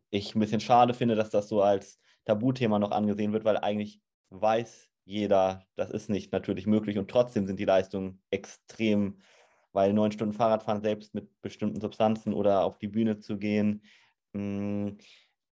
ich 0.09 0.33
ein 0.33 0.39
bisschen 0.39 0.61
schade 0.61 0.93
finde, 0.93 1.15
dass 1.15 1.29
das 1.29 1.49
so 1.49 1.61
als 1.61 1.99
Tabuthema 2.25 2.79
noch 2.79 2.91
angesehen 2.91 3.33
wird, 3.33 3.43
weil 3.43 3.57
eigentlich 3.57 4.01
weiß 4.29 4.89
jeder, 5.05 5.65
das 5.75 5.89
ist 5.89 6.09
nicht 6.09 6.31
natürlich 6.31 6.67
möglich 6.67 6.97
und 6.97 7.09
trotzdem 7.09 7.47
sind 7.47 7.59
die 7.59 7.65
Leistungen 7.65 8.21
extrem, 8.29 9.19
weil 9.71 9.93
neun 9.93 10.11
Stunden 10.11 10.33
Fahrradfahren 10.33 10.81
selbst 10.81 11.13
mit 11.13 11.29
bestimmten 11.41 11.81
Substanzen 11.81 12.33
oder 12.33 12.63
auf 12.63 12.77
die 12.79 12.87
Bühne 12.87 13.19
zu 13.19 13.37
gehen, 13.37 13.83
hm, 14.33 14.97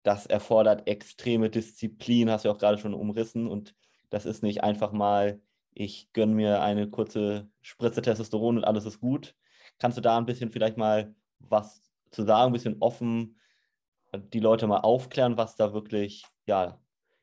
das 0.04 0.26
erfordert 0.26 0.88
extreme 0.88 1.50
Disziplin, 1.50 2.30
hast 2.30 2.44
du 2.44 2.50
ja 2.50 2.56
auch 2.56 2.60
gerade 2.60 2.78
schon 2.78 2.94
umrissen 2.94 3.48
und 3.48 3.76
das 4.10 4.26
ist 4.26 4.44
nicht 4.44 4.64
einfach 4.64 4.92
mal, 4.92 5.42
ich 5.74 6.12
gönne 6.14 6.34
mir 6.34 6.62
eine 6.62 6.90
kurze 6.90 7.50
Spritze 7.62 8.02
Testosteron 8.02 8.58
und 8.58 8.64
alles 8.64 8.86
ist 8.86 9.00
gut. 9.00 9.36
Kannst 9.80 9.98
du 9.98 10.02
da 10.02 10.18
ein 10.18 10.26
bisschen 10.26 10.52
vielleicht 10.52 10.78
mal 10.78 11.16
was 11.40 11.82
zu 12.10 12.24
sagen, 12.24 12.50
ein 12.50 12.54
bisschen 12.54 12.78
offen 12.82 13.38
die 14.14 14.40
Leute 14.40 14.68
mal 14.68 14.80
aufklären, 14.80 15.38
was 15.38 15.56
da 15.56 15.74
wirklich 15.74 16.26
ja, 16.46 16.80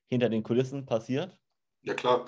hinter 0.09 0.29
den 0.29 0.43
Kulissen 0.43 0.87
passiert? 0.87 1.39
Ja 1.83 1.95
klar. 1.95 2.27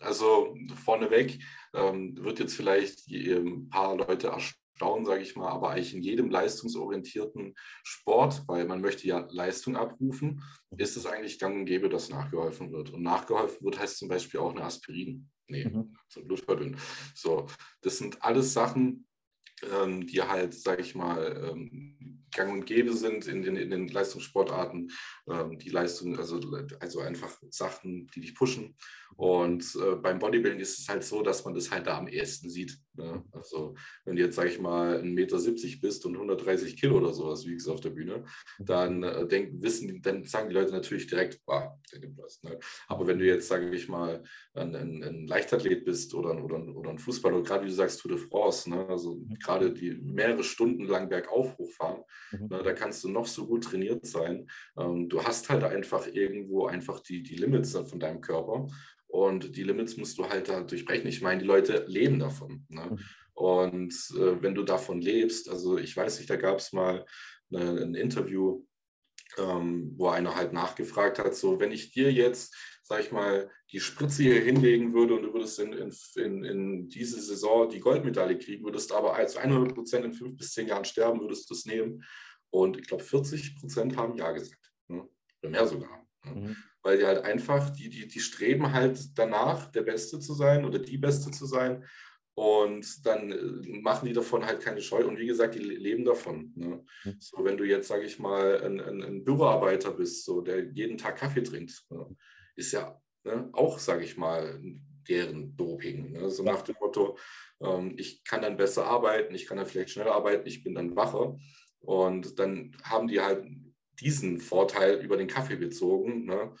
Also 0.00 0.56
vorneweg 0.84 1.42
ähm, 1.74 2.16
wird 2.22 2.38
jetzt 2.38 2.54
vielleicht 2.54 3.08
ein 3.08 3.68
paar 3.68 3.96
Leute 3.96 4.28
erstaunen, 4.28 5.04
sage 5.04 5.22
ich 5.22 5.34
mal, 5.34 5.48
aber 5.48 5.70
eigentlich 5.70 5.94
in 5.94 6.02
jedem 6.02 6.30
leistungsorientierten 6.30 7.54
Sport, 7.82 8.44
weil 8.46 8.64
man 8.64 8.80
möchte 8.80 9.08
ja 9.08 9.26
Leistung 9.30 9.76
abrufen, 9.76 10.42
ist 10.76 10.96
es 10.96 11.06
eigentlich 11.06 11.38
gang 11.38 11.56
und 11.56 11.66
gäbe, 11.66 11.88
dass 11.88 12.10
nachgeholfen 12.10 12.72
wird. 12.72 12.90
Und 12.90 13.02
nachgeholfen 13.02 13.64
wird 13.64 13.78
heißt 13.78 13.98
zum 13.98 14.08
Beispiel 14.08 14.40
auch 14.40 14.52
eine 14.52 14.64
Aspirin. 14.64 15.28
Nee, 15.48 15.64
mhm. 15.64 15.96
so 16.08 16.24
Blutverdünn. 16.24 16.76
So, 17.14 17.46
das 17.80 17.98
sind 17.98 18.22
alles 18.22 18.52
Sachen, 18.52 19.06
ähm, 19.62 20.06
die 20.06 20.22
halt, 20.22 20.54
sage 20.54 20.82
ich 20.82 20.94
mal, 20.94 21.50
ähm, 21.50 22.24
gang 22.30 22.52
und 22.52 22.66
gäbe 22.66 22.92
sind 22.92 23.26
in 23.26 23.42
den, 23.42 23.56
in 23.56 23.70
den 23.70 23.88
Leistungssportarten. 23.88 24.90
Ähm, 25.28 25.58
die 25.58 25.70
Leistung, 25.70 26.18
also, 26.18 26.40
also 26.80 27.00
einfach 27.00 27.36
Sachen, 27.50 28.06
die 28.14 28.20
dich 28.20 28.34
pushen. 28.34 28.76
Und 29.16 29.64
äh, 29.74 29.96
beim 29.96 30.18
Bodybuilding 30.18 30.60
ist 30.60 30.78
es 30.78 30.88
halt 30.88 31.02
so, 31.02 31.22
dass 31.22 31.44
man 31.44 31.54
das 31.54 31.70
halt 31.70 31.86
da 31.86 31.98
am 31.98 32.08
ehesten 32.08 32.50
sieht. 32.50 32.78
Ne? 32.94 33.24
Also 33.32 33.74
wenn 34.04 34.16
du 34.16 34.22
jetzt, 34.22 34.36
sage 34.36 34.50
ich 34.50 34.60
mal, 34.60 35.00
1,70 35.00 35.04
Meter 35.14 35.80
bist 35.80 36.06
und 36.06 36.14
130 36.14 36.76
Kilo 36.76 36.98
oder 36.98 37.12
sowas 37.12 37.46
wiegst 37.46 37.68
auf 37.68 37.80
der 37.80 37.90
Bühne, 37.90 38.24
dann 38.58 39.02
äh, 39.02 39.26
denk, 39.26 39.60
wissen, 39.62 40.02
dann 40.02 40.24
sagen 40.24 40.48
die 40.48 40.54
Leute 40.54 40.72
natürlich 40.72 41.06
direkt, 41.06 41.40
ah, 41.48 41.76
der 41.92 42.00
nimmt 42.00 42.18
was. 42.18 42.42
Ne? 42.42 42.58
Aber 42.86 43.06
wenn 43.06 43.18
du 43.18 43.26
jetzt, 43.26 43.48
sage 43.48 43.74
ich 43.74 43.88
mal, 43.88 44.22
ein, 44.54 44.76
ein, 44.76 45.02
ein 45.02 45.26
Leichtathlet 45.26 45.84
bist 45.84 46.14
oder, 46.14 46.42
oder, 46.42 46.58
oder 46.76 46.90
ein 46.90 46.98
Fußballer, 46.98 47.42
gerade 47.42 47.64
wie 47.64 47.70
du 47.70 47.74
sagst, 47.74 48.00
Tour 48.00 48.12
de 48.12 48.20
France, 48.20 48.70
ne? 48.70 48.86
also 48.88 49.16
mhm. 49.16 49.38
gerade 49.42 49.72
die 49.72 49.94
mehrere 49.94 50.44
Stunden 50.44 50.84
lang 50.84 51.08
bergauf 51.08 51.56
hochfahren, 51.58 52.04
mhm. 52.32 52.48
ne? 52.48 52.62
da 52.62 52.72
kannst 52.72 53.04
du 53.04 53.08
noch 53.08 53.26
so 53.26 53.46
gut 53.46 53.64
trainiert 53.64 54.06
sein. 54.06 54.48
Ähm, 54.78 55.08
du 55.08 55.22
hast 55.22 55.48
halt 55.48 55.64
einfach 55.64 56.06
irgendwo 56.06 56.66
einfach 56.66 57.00
die, 57.00 57.22
die 57.22 57.36
Limits 57.36 57.76
von 57.76 58.00
deinem 58.00 58.20
Körper. 58.20 58.66
Und 59.06 59.56
die 59.56 59.62
Limits 59.62 59.96
musst 59.96 60.18
du 60.18 60.28
halt 60.28 60.48
da 60.48 60.60
durchbrechen. 60.62 61.08
Ich 61.08 61.22
meine, 61.22 61.40
die 61.40 61.46
Leute 61.46 61.84
leben 61.88 62.18
davon. 62.18 62.66
Ne? 62.68 62.88
Mhm. 62.90 62.98
Und 63.32 63.94
äh, 64.16 64.42
wenn 64.42 64.54
du 64.54 64.64
davon 64.64 65.00
lebst, 65.00 65.48
also 65.48 65.78
ich 65.78 65.96
weiß 65.96 66.18
nicht, 66.18 66.28
da 66.28 66.36
gab 66.36 66.58
es 66.58 66.72
mal 66.72 67.06
eine, 67.52 67.80
ein 67.82 67.94
Interview, 67.94 68.64
ähm, 69.38 69.92
wo 69.96 70.08
einer 70.08 70.34
halt 70.34 70.52
nachgefragt 70.52 71.18
hat, 71.18 71.34
so 71.34 71.60
wenn 71.60 71.72
ich 71.72 71.92
dir 71.92 72.12
jetzt, 72.12 72.54
sag 72.88 73.00
ich 73.00 73.12
mal, 73.12 73.50
die 73.70 73.80
Spritze 73.80 74.22
hier 74.22 74.40
hinlegen 74.40 74.94
würde 74.94 75.14
und 75.14 75.22
du 75.22 75.32
würdest 75.32 75.58
in, 75.58 75.72
in, 75.72 76.44
in 76.44 76.88
diese 76.88 77.20
Saison 77.20 77.68
die 77.68 77.80
Goldmedaille 77.80 78.38
kriegen, 78.38 78.64
würdest 78.64 78.92
aber 78.92 79.14
als 79.14 79.36
100 79.36 79.74
Prozent 79.74 80.04
in 80.06 80.12
fünf 80.12 80.36
bis 80.36 80.52
zehn 80.52 80.68
Jahren 80.68 80.84
sterben, 80.84 81.20
würdest 81.20 81.48
du 81.50 81.54
es 81.54 81.66
nehmen. 81.66 82.02
Und 82.50 82.78
ich 82.78 82.86
glaube, 82.86 83.04
40 83.04 83.56
Prozent 83.60 83.96
haben 83.96 84.16
Ja 84.16 84.32
gesagt. 84.32 84.72
Ne? 84.88 85.06
Oder 85.42 85.50
mehr 85.50 85.66
sogar. 85.66 86.06
Ne? 86.24 86.34
Mhm 86.34 86.56
weil 86.82 86.96
die 86.96 87.06
halt 87.06 87.24
einfach, 87.24 87.70
die, 87.70 87.90
die, 87.90 88.06
die 88.06 88.20
streben 88.20 88.72
halt 88.72 89.18
danach, 89.18 89.70
der 89.70 89.82
Beste 89.82 90.20
zu 90.20 90.32
sein 90.32 90.64
oder 90.64 90.78
die 90.78 90.96
Beste 90.96 91.30
zu 91.30 91.44
sein. 91.44 91.84
Und 92.34 93.04
dann 93.04 93.32
äh, 93.32 93.80
machen 93.80 94.06
die 94.06 94.14
davon 94.14 94.46
halt 94.46 94.60
keine 94.60 94.80
Scheu. 94.80 95.04
Und 95.06 95.18
wie 95.18 95.26
gesagt, 95.26 95.56
die 95.56 95.58
leben 95.58 96.04
davon. 96.04 96.52
Ne? 96.54 96.84
Mhm. 97.04 97.16
So, 97.18 97.44
wenn 97.44 97.56
du 97.56 97.64
jetzt, 97.64 97.88
sage 97.88 98.04
ich 98.04 98.18
mal, 98.18 98.62
ein, 98.62 98.80
ein, 98.80 99.02
ein, 99.02 99.24
Büroarbeiter 99.24 99.90
bist, 99.90 100.24
so, 100.24 100.40
der 100.40 100.70
jeden 100.70 100.96
Tag 100.96 101.16
Kaffee 101.16 101.42
trinkt, 101.42 101.84
ne? 101.90 102.06
Ist 102.58 102.72
ja 102.72 103.00
ne, 103.24 103.48
auch, 103.52 103.78
sage 103.78 104.04
ich 104.04 104.16
mal, 104.16 104.60
deren 105.08 105.56
Doping. 105.56 106.12
Ne? 106.12 106.30
So 106.30 106.42
nach 106.42 106.62
dem 106.62 106.76
Motto, 106.80 107.16
ähm, 107.60 107.94
ich 107.96 108.24
kann 108.24 108.42
dann 108.42 108.56
besser 108.56 108.84
arbeiten, 108.84 109.34
ich 109.34 109.46
kann 109.46 109.56
dann 109.56 109.66
vielleicht 109.66 109.90
schneller 109.90 110.14
arbeiten, 110.14 110.46
ich 110.46 110.62
bin 110.62 110.74
dann 110.74 110.96
wacher. 110.96 111.38
Und 111.80 112.38
dann 112.38 112.76
haben 112.82 113.08
die 113.08 113.20
halt 113.20 113.46
diesen 114.00 114.38
Vorteil 114.38 115.00
über 115.00 115.16
den 115.16 115.28
Kaffee 115.28 115.56
bezogen. 115.56 116.26
Ne? 116.26 116.54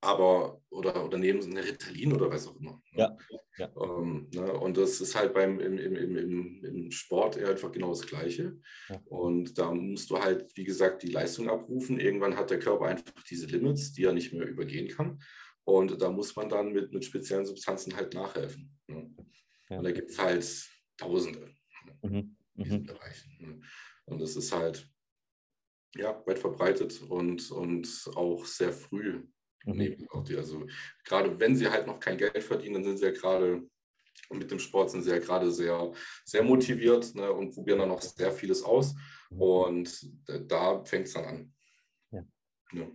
Aber 0.00 0.62
oder, 0.70 1.04
oder 1.04 1.18
nehmen 1.18 1.42
sie 1.42 1.50
eine 1.50 1.64
Ritalin 1.64 2.12
oder 2.12 2.30
was 2.30 2.46
auch 2.46 2.56
immer. 2.56 2.82
Ne? 2.92 3.00
Ja. 3.00 3.16
ja. 3.58 3.70
Ähm, 3.76 4.28
ne? 4.32 4.52
Und 4.52 4.76
das 4.76 5.00
ist 5.00 5.14
halt 5.14 5.34
beim 5.34 5.60
im, 5.60 5.78
im, 5.78 6.16
im, 6.16 6.64
im 6.64 6.90
Sport 6.90 7.36
einfach 7.38 7.70
genau 7.70 7.90
das 7.90 8.06
Gleiche. 8.06 8.58
Ja. 8.88 9.00
Und 9.06 9.58
da 9.58 9.72
musst 9.72 10.10
du 10.10 10.18
halt, 10.18 10.56
wie 10.56 10.64
gesagt, 10.64 11.02
die 11.02 11.10
Leistung 11.10 11.50
abrufen. 11.50 12.00
Irgendwann 12.00 12.36
hat 12.36 12.50
der 12.50 12.58
Körper 12.58 12.86
einfach 12.86 13.22
diese 13.28 13.46
Limits, 13.46 13.92
die 13.92 14.04
er 14.04 14.12
nicht 14.12 14.32
mehr 14.32 14.46
übergehen 14.46 14.88
kann. 14.88 15.20
Und 15.64 16.00
da 16.00 16.10
muss 16.10 16.34
man 16.34 16.48
dann 16.48 16.72
mit, 16.72 16.92
mit 16.92 17.04
speziellen 17.04 17.44
Substanzen 17.44 17.94
halt 17.94 18.14
nachhelfen. 18.14 18.78
Ne? 18.86 19.14
Ja. 19.68 19.78
Und 19.78 19.84
da 19.84 19.92
gibt 19.92 20.10
es 20.10 20.18
halt 20.18 20.68
Tausende 20.96 21.50
mhm. 22.02 22.36
in 22.56 22.64
diesen 22.64 22.82
mhm. 22.82 22.86
Bereichen. 22.86 23.36
Ne? 23.40 23.60
Und 24.06 24.20
das 24.20 24.36
ist 24.36 24.52
halt 24.52 24.86
ja, 25.94 26.22
weit 26.26 26.38
verbreitet 26.38 27.02
und, 27.02 27.50
und 27.50 28.10
auch 28.14 28.44
sehr 28.44 28.72
früh 28.72 29.26
Mhm. 29.64 30.06
Also 30.36 30.66
gerade 31.04 31.38
wenn 31.38 31.56
sie 31.56 31.68
halt 31.68 31.86
noch 31.86 32.00
kein 32.00 32.18
Geld 32.18 32.42
verdienen, 32.42 32.74
dann 32.74 32.84
sind 32.84 32.98
sie 32.98 33.06
ja 33.06 33.12
gerade 33.12 33.62
mit 34.32 34.50
dem 34.50 34.58
Sport 34.58 34.90
sind 34.90 35.02
sie 35.02 35.10
ja 35.10 35.18
gerade 35.18 35.50
sehr, 35.50 35.92
sehr 36.24 36.42
motiviert 36.42 37.14
ne, 37.14 37.32
und 37.32 37.52
probieren 37.52 37.80
dann 37.80 37.88
noch 37.88 38.00
sehr 38.00 38.30
vieles 38.30 38.62
aus. 38.62 38.94
Mhm. 39.30 39.42
Und 39.42 40.10
da 40.48 40.84
fängt 40.84 41.06
es 41.06 41.14
dann 41.14 41.24
an. 41.24 41.52
Ja. 42.12 42.24
ja. 42.72 42.86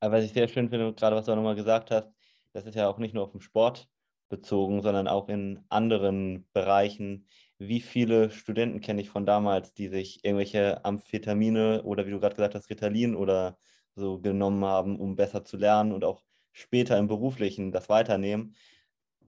Aber 0.00 0.16
was 0.16 0.24
ich 0.24 0.32
sehr 0.32 0.48
schön 0.48 0.68
finde, 0.68 0.92
gerade 0.94 1.16
was 1.16 1.26
du 1.26 1.32
auch 1.32 1.36
nochmal 1.36 1.56
gesagt 1.56 1.90
hast, 1.90 2.08
das 2.52 2.66
ist 2.66 2.74
ja 2.74 2.88
auch 2.88 2.98
nicht 2.98 3.14
nur 3.14 3.24
auf 3.24 3.32
den 3.32 3.40
Sport 3.40 3.88
bezogen, 4.28 4.80
sondern 4.82 5.08
auch 5.08 5.28
in 5.28 5.64
anderen 5.68 6.48
Bereichen. 6.52 7.26
Wie 7.58 7.80
viele 7.80 8.30
Studenten 8.30 8.80
kenne 8.80 9.02
ich 9.02 9.10
von 9.10 9.26
damals, 9.26 9.74
die 9.74 9.88
sich 9.88 10.24
irgendwelche 10.24 10.84
Amphetamine 10.84 11.82
oder 11.82 12.06
wie 12.06 12.10
du 12.10 12.20
gerade 12.20 12.36
gesagt 12.36 12.54
hast, 12.54 12.70
Ritalin 12.70 13.14
oder 13.14 13.58
so 14.00 14.20
genommen 14.20 14.64
haben, 14.64 14.98
um 14.98 15.16
besser 15.16 15.44
zu 15.44 15.56
lernen 15.56 15.92
und 15.92 16.04
auch 16.04 16.22
später 16.52 16.98
im 16.98 17.08
Beruflichen 17.08 17.72
das 17.72 17.88
weiternehmen. 17.88 18.54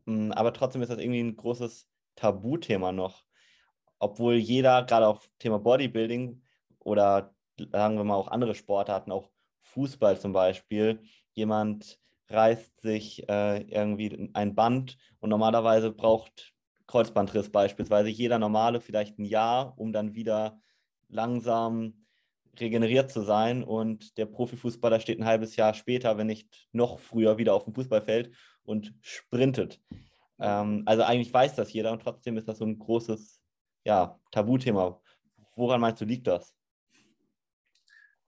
Mm, 0.06 0.32
aber 0.32 0.52
trotzdem 0.52 0.82
ist 0.82 0.90
das 0.90 0.98
irgendwie 0.98 1.20
ein 1.20 1.36
großes 1.36 1.88
Tabuthema 2.16 2.92
noch. 2.92 3.24
Obwohl 3.98 4.34
jeder, 4.34 4.82
gerade 4.84 5.06
auch 5.06 5.22
Thema 5.38 5.58
Bodybuilding 5.58 6.42
oder 6.80 7.34
sagen 7.70 7.96
wir 7.96 8.04
mal 8.04 8.16
auch 8.16 8.28
andere 8.28 8.54
Sportarten, 8.54 9.12
auch 9.12 9.30
Fußball 9.62 10.18
zum 10.18 10.32
Beispiel, 10.32 11.00
jemand 11.32 12.00
reißt 12.28 12.80
sich 12.80 13.28
äh, 13.28 13.62
irgendwie 13.62 14.30
ein 14.32 14.54
Band 14.54 14.96
und 15.20 15.30
normalerweise 15.30 15.92
braucht 15.92 16.52
Kreuzbandriss 16.86 17.50
beispielsweise 17.50 18.08
jeder 18.08 18.38
normale 18.38 18.80
vielleicht 18.80 19.18
ein 19.18 19.24
Jahr, 19.24 19.74
um 19.78 19.92
dann 19.92 20.14
wieder 20.14 20.60
langsam 21.08 22.01
regeneriert 22.60 23.10
zu 23.10 23.22
sein 23.22 23.64
und 23.64 24.18
der 24.18 24.26
Profifußballer 24.26 25.00
steht 25.00 25.18
ein 25.18 25.26
halbes 25.26 25.56
Jahr 25.56 25.74
später, 25.74 26.18
wenn 26.18 26.26
nicht 26.26 26.48
noch 26.72 26.98
früher, 26.98 27.38
wieder 27.38 27.54
auf 27.54 27.64
dem 27.64 27.74
Fußballfeld 27.74 28.34
und 28.64 28.94
sprintet. 29.00 29.80
Ähm, 30.38 30.82
also 30.86 31.02
eigentlich 31.02 31.32
weiß 31.32 31.54
das 31.54 31.72
jeder 31.72 31.92
und 31.92 32.02
trotzdem 32.02 32.36
ist 32.36 32.48
das 32.48 32.58
so 32.58 32.64
ein 32.64 32.78
großes 32.78 33.40
ja, 33.84 34.20
Tabuthema. 34.30 35.00
Woran 35.56 35.80
meinst 35.80 36.00
du, 36.00 36.04
liegt 36.04 36.26
das? 36.26 36.54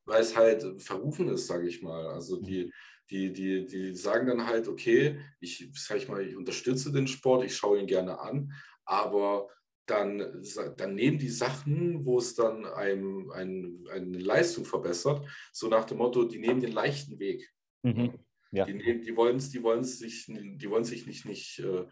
Weil 0.07 0.21
es 0.21 0.37
halt 0.37 0.83
verrufen 0.83 1.29
ist, 1.29 1.47
sage 1.47 1.67
ich 1.67 1.83
mal. 1.83 2.07
Also 2.09 2.41
die, 2.41 2.73
die, 3.11 3.33
die, 3.33 3.67
die 3.67 3.95
sagen 3.95 4.27
dann 4.27 4.47
halt, 4.47 4.69
okay, 4.69 5.21
ich 5.41 5.71
sag 5.75 5.99
ich 5.99 6.09
mal, 6.09 6.23
ich 6.27 6.37
unterstütze 6.37 6.93
den 6.93 7.07
Sport, 7.07 7.45
ich 7.45 7.57
schaue 7.57 7.79
ihn 7.79 7.87
gerne 7.87 8.19
an, 8.19 8.53
aber 8.85 9.49
dann, 9.87 10.43
dann 10.77 10.95
nehmen 10.95 11.19
die 11.19 11.29
Sachen, 11.29 12.05
wo 12.05 12.19
es 12.19 12.35
dann 12.35 12.65
einem, 12.65 13.31
einem, 13.31 13.87
eine 13.91 14.19
Leistung 14.19 14.65
verbessert, 14.65 15.27
so 15.53 15.69
nach 15.69 15.85
dem 15.85 15.99
Motto, 15.99 16.25
die 16.25 16.39
nehmen 16.39 16.61
den 16.61 16.73
leichten 16.73 17.19
Weg. 17.19 17.51
Mhm. 17.83 18.19
Ja. 18.55 18.65
Die, 18.67 18.75
nehmen, 18.75 19.03
die, 19.03 19.17
wollen, 19.17 19.39
die, 19.39 19.63
wollen 19.65 19.83
sich, 19.83 20.27
die 20.27 20.71
wollen 20.71 20.85
sich 20.85 21.09
nicht, 21.09 21.27
nicht 21.27 21.59
äh, 21.59 21.87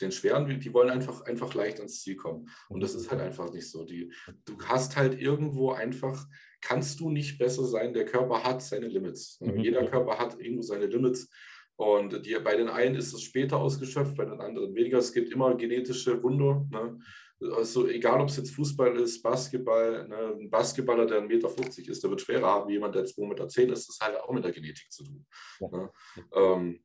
den 0.00 0.10
schweren 0.10 0.48
Weg, 0.48 0.60
die 0.60 0.74
wollen 0.74 0.90
einfach, 0.90 1.20
einfach 1.22 1.54
leicht 1.54 1.78
ans 1.78 2.00
Ziel 2.00 2.16
kommen. 2.16 2.48
Und 2.68 2.82
das 2.82 2.96
ist 2.96 3.12
halt 3.12 3.20
einfach 3.20 3.52
nicht 3.52 3.70
so. 3.70 3.84
Die, 3.84 4.12
du 4.44 4.58
hast 4.64 4.96
halt 4.96 5.20
irgendwo 5.20 5.70
einfach, 5.70 6.26
kannst 6.60 6.98
du 6.98 7.10
nicht 7.10 7.38
besser 7.38 7.64
sein. 7.64 7.92
Der 7.92 8.06
Körper 8.06 8.42
hat 8.42 8.60
seine 8.60 8.88
Limits. 8.88 9.40
Mhm. 9.40 9.60
Jeder 9.60 9.86
Körper 9.86 10.18
hat 10.18 10.40
irgendwo 10.40 10.62
seine 10.62 10.86
Limits. 10.86 11.30
Und 11.76 12.26
die, 12.26 12.36
bei 12.42 12.56
den 12.56 12.68
einen 12.68 12.96
ist 12.96 13.14
es 13.14 13.22
später 13.22 13.58
ausgeschöpft, 13.58 14.16
bei 14.16 14.24
den 14.24 14.40
anderen 14.40 14.74
weniger. 14.74 14.98
Es 14.98 15.12
gibt 15.12 15.32
immer 15.32 15.54
genetische 15.54 16.20
Wunder. 16.24 16.66
Ne? 16.70 16.98
Also 17.40 17.88
egal, 17.88 18.20
ob 18.20 18.28
es 18.28 18.36
jetzt 18.36 18.54
Fußball 18.54 18.98
ist, 18.98 19.22
Basketball, 19.22 20.06
ne? 20.06 20.36
ein 20.38 20.50
Basketballer, 20.50 21.06
der 21.06 21.22
1,50 21.22 21.28
Meter 21.28 21.90
ist, 21.90 22.02
der 22.02 22.10
wird 22.10 22.20
schwerer 22.20 22.46
haben 22.46 22.68
wie 22.68 22.74
jemand, 22.74 22.94
der 22.94 23.06
2,10 23.06 23.28
Meter 23.28 23.44
ist. 23.72 23.88
Das 23.88 23.98
hat 24.00 24.20
auch 24.20 24.32
mit 24.32 24.44
der 24.44 24.52
Genetik 24.52 24.92
zu 24.92 25.04
tun. 25.04 25.26
Ja. 25.60 25.68
Ne? 25.68 25.92
Ähm, 26.34 26.84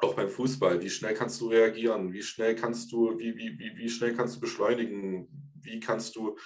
auch 0.00 0.14
beim 0.14 0.28
Fußball, 0.28 0.80
wie 0.82 0.90
schnell 0.90 1.14
kannst 1.14 1.40
du 1.40 1.48
reagieren? 1.48 2.12
Wie 2.12 2.22
schnell 2.22 2.54
kannst 2.54 2.92
du, 2.92 3.18
wie, 3.18 3.36
wie, 3.36 3.58
wie, 3.58 3.76
wie 3.76 3.88
schnell 3.88 4.14
kannst 4.14 4.36
du 4.36 4.40
beschleunigen? 4.40 5.28
Wie 5.60 5.80
kannst 5.80 6.14
du 6.16 6.36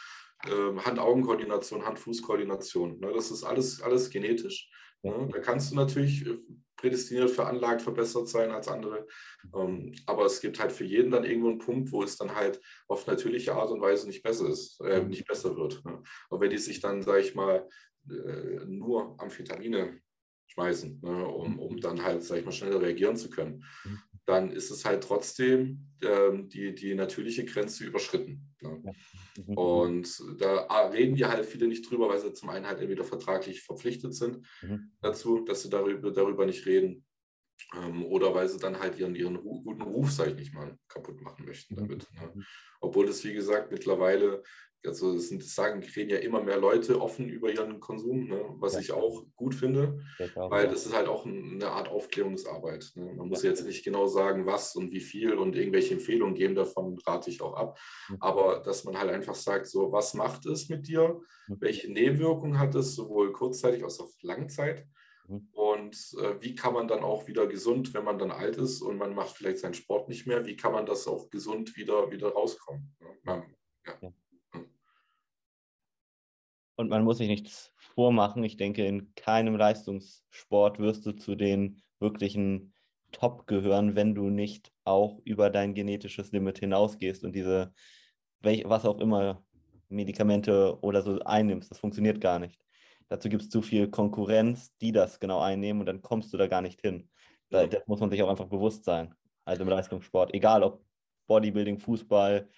ähm, 0.48 0.84
Hand-Augen-Koordination, 0.84 1.84
Hand-Fuß-Koordination? 1.84 3.00
Ne? 3.00 3.12
Das 3.12 3.30
ist 3.30 3.44
alles, 3.44 3.82
alles 3.82 4.08
genetisch. 4.08 4.70
Ne? 5.02 5.28
Da 5.32 5.38
kannst 5.40 5.70
du 5.70 5.76
natürlich 5.76 6.26
äh, 6.26 6.38
prädestiniert, 6.76 7.30
veranlagt, 7.30 7.82
verbessert 7.82 8.28
sein 8.28 8.50
als 8.50 8.68
andere. 8.68 9.06
Ähm, 9.54 9.94
aber 10.06 10.26
es 10.26 10.40
gibt 10.40 10.60
halt 10.60 10.72
für 10.72 10.84
jeden 10.84 11.12
dann 11.12 11.24
irgendwo 11.24 11.48
einen 11.48 11.58
Punkt, 11.58 11.92
wo 11.92 12.02
es 12.02 12.16
dann 12.16 12.34
halt 12.34 12.60
auf 12.88 13.06
natürliche 13.06 13.54
Art 13.54 13.70
und 13.70 13.80
Weise 13.80 14.06
nicht 14.06 14.22
besser 14.22 14.48
ist, 14.48 14.80
äh, 14.80 15.00
mhm. 15.00 15.08
nicht 15.08 15.26
besser 15.26 15.56
wird. 15.56 15.84
Ne? 15.84 16.02
Und 16.28 16.40
wenn 16.40 16.50
die 16.50 16.58
sich 16.58 16.80
dann, 16.80 17.02
sage 17.02 17.20
ich 17.20 17.34
mal, 17.34 17.68
äh, 18.10 18.64
nur 18.66 19.20
Amphetamine 19.20 20.00
schmeißen, 20.48 21.00
ne, 21.02 21.26
um, 21.28 21.58
um 21.58 21.80
dann 21.80 22.02
halt, 22.02 22.22
sage 22.24 22.40
ich 22.40 22.46
mal, 22.46 22.52
schneller 22.52 22.80
reagieren 22.80 23.16
zu 23.16 23.30
können, 23.30 23.64
mhm. 23.84 23.98
Dann 24.24 24.50
ist 24.50 24.70
es 24.70 24.84
halt 24.84 25.02
trotzdem 25.02 25.88
ähm, 26.02 26.48
die, 26.48 26.74
die 26.74 26.94
natürliche 26.94 27.44
Grenze 27.44 27.84
überschritten. 27.84 28.54
Ne? 28.60 28.94
Mhm. 29.46 29.58
Und 29.58 30.22
da 30.38 30.66
reden 30.88 31.16
die 31.16 31.24
halt 31.24 31.44
viele 31.44 31.66
nicht 31.66 31.90
drüber, 31.90 32.08
weil 32.08 32.20
sie 32.20 32.32
zum 32.32 32.50
einen 32.50 32.66
halt 32.66 32.80
entweder 32.80 33.04
vertraglich 33.04 33.62
verpflichtet 33.62 34.14
sind 34.14 34.46
mhm. 34.62 34.92
dazu, 35.00 35.40
dass 35.40 35.62
sie 35.62 35.70
darüber, 35.70 36.12
darüber 36.12 36.46
nicht 36.46 36.66
reden. 36.66 37.04
Ähm, 37.74 38.04
oder 38.04 38.34
weil 38.34 38.48
sie 38.48 38.58
dann 38.58 38.78
halt 38.78 38.98
ihren, 38.98 39.14
ihren 39.14 39.42
guten 39.42 39.82
Ruf, 39.82 40.10
sag 40.10 40.28
ich 40.28 40.34
nicht 40.34 40.54
mal, 40.54 40.76
kaputt 40.88 41.20
machen 41.22 41.46
möchten 41.46 41.76
damit. 41.76 42.06
Mhm. 42.12 42.20
Ne? 42.20 42.44
Obwohl 42.80 43.08
es, 43.08 43.24
wie 43.24 43.32
gesagt, 43.32 43.70
mittlerweile 43.70 44.42
also 44.86 45.14
es 45.14 45.28
sind, 45.28 45.44
sagen, 45.44 45.82
reden 45.96 46.10
ja 46.10 46.18
immer 46.18 46.42
mehr 46.42 46.58
Leute 46.58 47.00
offen 47.00 47.28
über 47.28 47.50
ihren 47.50 47.78
Konsum, 47.80 48.28
ne? 48.28 48.40
was 48.58 48.74
ja. 48.74 48.80
ich 48.80 48.92
auch 48.92 49.24
gut 49.36 49.54
finde, 49.54 50.00
auch, 50.34 50.50
weil 50.50 50.64
ja. 50.64 50.70
das 50.70 50.86
ist 50.86 50.94
halt 50.94 51.08
auch 51.08 51.24
eine 51.24 51.68
Art 51.68 51.88
Aufklärungsarbeit. 51.88 52.90
Ne? 52.96 53.12
Man 53.14 53.28
muss 53.28 53.42
ja. 53.42 53.50
jetzt 53.50 53.64
nicht 53.64 53.84
genau 53.84 54.06
sagen, 54.06 54.46
was 54.46 54.74
und 54.74 54.92
wie 54.92 55.00
viel 55.00 55.34
und 55.34 55.56
irgendwelche 55.56 55.94
Empfehlungen 55.94 56.34
geben, 56.34 56.54
davon 56.54 56.98
rate 57.06 57.30
ich 57.30 57.40
auch 57.42 57.54
ab. 57.54 57.78
Mhm. 58.08 58.16
Aber 58.20 58.60
dass 58.60 58.84
man 58.84 58.98
halt 58.98 59.10
einfach 59.10 59.34
sagt, 59.34 59.66
so, 59.66 59.92
was 59.92 60.14
macht 60.14 60.46
es 60.46 60.68
mit 60.68 60.88
dir? 60.88 61.20
Mhm. 61.46 61.56
Welche 61.60 61.92
Nebenwirkungen 61.92 62.58
hat 62.58 62.74
es, 62.74 62.94
sowohl 62.94 63.32
kurzzeitig 63.32 63.84
als 63.84 64.00
auch 64.00 64.10
Langzeit? 64.22 64.86
Mhm. 65.32 65.48
Und 65.52 66.14
äh, 66.20 66.40
wie 66.40 66.54
kann 66.54 66.74
man 66.74 66.88
dann 66.88 67.02
auch 67.02 67.26
wieder 67.26 67.46
gesund, 67.46 67.94
wenn 67.94 68.04
man 68.04 68.18
dann 68.18 68.30
alt 68.30 68.56
ist 68.56 68.82
und 68.82 68.98
man 68.98 69.14
macht 69.14 69.36
vielleicht 69.36 69.58
seinen 69.58 69.74
Sport 69.74 70.08
nicht 70.08 70.26
mehr, 70.26 70.44
wie 70.46 70.56
kann 70.56 70.72
man 70.72 70.86
das 70.86 71.06
auch 71.06 71.30
gesund 71.30 71.76
wieder, 71.76 72.10
wieder 72.10 72.28
rauskommen? 72.28 72.94
Ja. 73.26 73.42
Ja. 73.86 74.12
Und 76.76 76.88
man 76.88 77.04
muss 77.04 77.18
sich 77.18 77.28
nichts 77.28 77.72
vormachen. 77.76 78.42
Ich 78.44 78.56
denke, 78.56 78.84
in 78.86 79.14
keinem 79.14 79.56
Leistungssport 79.56 80.78
wirst 80.78 81.06
du 81.06 81.12
zu 81.12 81.34
den 81.34 81.82
wirklichen 82.00 82.74
Top 83.12 83.46
gehören, 83.46 83.94
wenn 83.94 84.14
du 84.14 84.30
nicht 84.30 84.72
auch 84.84 85.20
über 85.24 85.50
dein 85.50 85.74
genetisches 85.74 86.32
Limit 86.32 86.58
hinausgehst 86.58 87.24
und 87.24 87.34
diese, 87.34 87.72
was 88.40 88.84
auch 88.84 88.98
immer, 89.00 89.44
Medikamente 89.88 90.78
oder 90.80 91.02
so 91.02 91.20
einnimmst. 91.20 91.70
Das 91.70 91.78
funktioniert 91.78 92.20
gar 92.20 92.38
nicht. 92.38 92.58
Dazu 93.12 93.28
gibt 93.28 93.42
es 93.42 93.50
zu 93.50 93.60
viel 93.60 93.90
Konkurrenz, 93.90 94.74
die 94.78 94.90
das 94.90 95.20
genau 95.20 95.40
einnehmen 95.40 95.80
und 95.80 95.86
dann 95.86 96.00
kommst 96.00 96.32
du 96.32 96.38
da 96.38 96.46
gar 96.46 96.62
nicht 96.62 96.80
hin. 96.80 97.10
Ja. 97.50 97.66
Das 97.66 97.86
muss 97.86 98.00
man 98.00 98.08
sich 98.08 98.22
auch 98.22 98.30
einfach 98.30 98.48
bewusst 98.48 98.86
sein. 98.86 99.14
Also 99.44 99.64
im 99.64 99.68
Leistungssport, 99.68 100.32
egal 100.32 100.62
ob 100.62 100.82
Bodybuilding, 101.26 101.78
Fußball, 101.78 102.48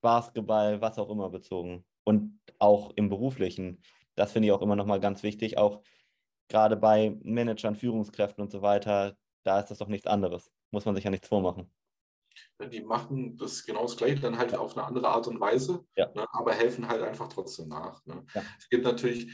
Basketball, 0.00 0.80
was 0.80 0.96
auch 1.00 1.10
immer 1.10 1.28
bezogen 1.28 1.84
und 2.04 2.38
auch 2.60 2.92
im 2.94 3.08
beruflichen. 3.08 3.82
Das 4.14 4.30
finde 4.30 4.46
ich 4.46 4.52
auch 4.52 4.62
immer 4.62 4.76
noch 4.76 4.86
mal 4.86 5.00
ganz 5.00 5.24
wichtig, 5.24 5.58
auch 5.58 5.82
gerade 6.48 6.76
bei 6.76 7.18
Managern, 7.24 7.74
Führungskräften 7.74 8.44
und 8.44 8.52
so 8.52 8.62
weiter, 8.62 9.16
da 9.42 9.58
ist 9.58 9.72
das 9.72 9.78
doch 9.78 9.88
nichts 9.88 10.06
anderes. 10.06 10.52
Muss 10.70 10.84
man 10.84 10.94
sich 10.94 11.02
ja 11.02 11.10
nichts 11.10 11.26
vormachen. 11.26 11.68
Die 12.70 12.82
machen 12.82 13.36
das 13.36 13.64
genau 13.64 13.82
das 13.82 13.96
Gleiche, 13.96 14.20
dann 14.20 14.38
halt 14.38 14.54
auf 14.54 14.76
eine 14.76 14.86
andere 14.86 15.08
Art 15.08 15.26
und 15.26 15.40
Weise, 15.40 15.84
ja. 15.96 16.08
ne, 16.14 16.26
aber 16.30 16.52
helfen 16.52 16.86
halt 16.86 17.02
einfach 17.02 17.28
trotzdem 17.28 17.66
nach. 17.66 18.06
Ne. 18.06 18.24
Ja. 18.32 18.42
Es 18.56 18.68
gibt 18.68 18.84
natürlich 18.84 19.32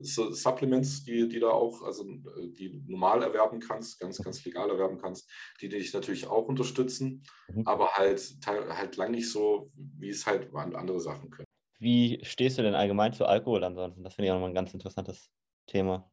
Supplements, 0.00 1.04
die, 1.04 1.28
die 1.28 1.40
da 1.40 1.48
auch, 1.48 1.82
also 1.82 2.04
die 2.04 2.70
du 2.70 2.92
normal 2.92 3.22
erwerben 3.22 3.60
kannst, 3.60 3.98
ganz, 3.98 4.18
ganz 4.18 4.44
legal 4.44 4.70
erwerben 4.70 4.98
kannst, 4.98 5.30
die 5.60 5.68
dich 5.68 5.92
natürlich 5.92 6.26
auch 6.26 6.46
unterstützen, 6.46 7.22
mhm. 7.48 7.66
aber 7.66 7.88
halt, 7.94 8.36
halt 8.46 8.96
lang 8.96 9.10
nicht 9.10 9.30
so, 9.30 9.70
wie 9.74 10.10
es 10.10 10.26
halt 10.26 10.54
andere 10.54 11.00
Sachen 11.00 11.30
können. 11.30 11.46
Wie 11.80 12.20
stehst 12.22 12.58
du 12.58 12.62
denn 12.62 12.74
allgemein 12.74 13.12
zu 13.12 13.24
Alkohol 13.24 13.62
ansonsten? 13.64 14.02
Das 14.02 14.14
finde 14.14 14.26
ich 14.26 14.30
auch 14.30 14.36
nochmal 14.36 14.50
ein 14.50 14.54
ganz 14.54 14.72
interessantes 14.72 15.30
Thema. 15.66 16.10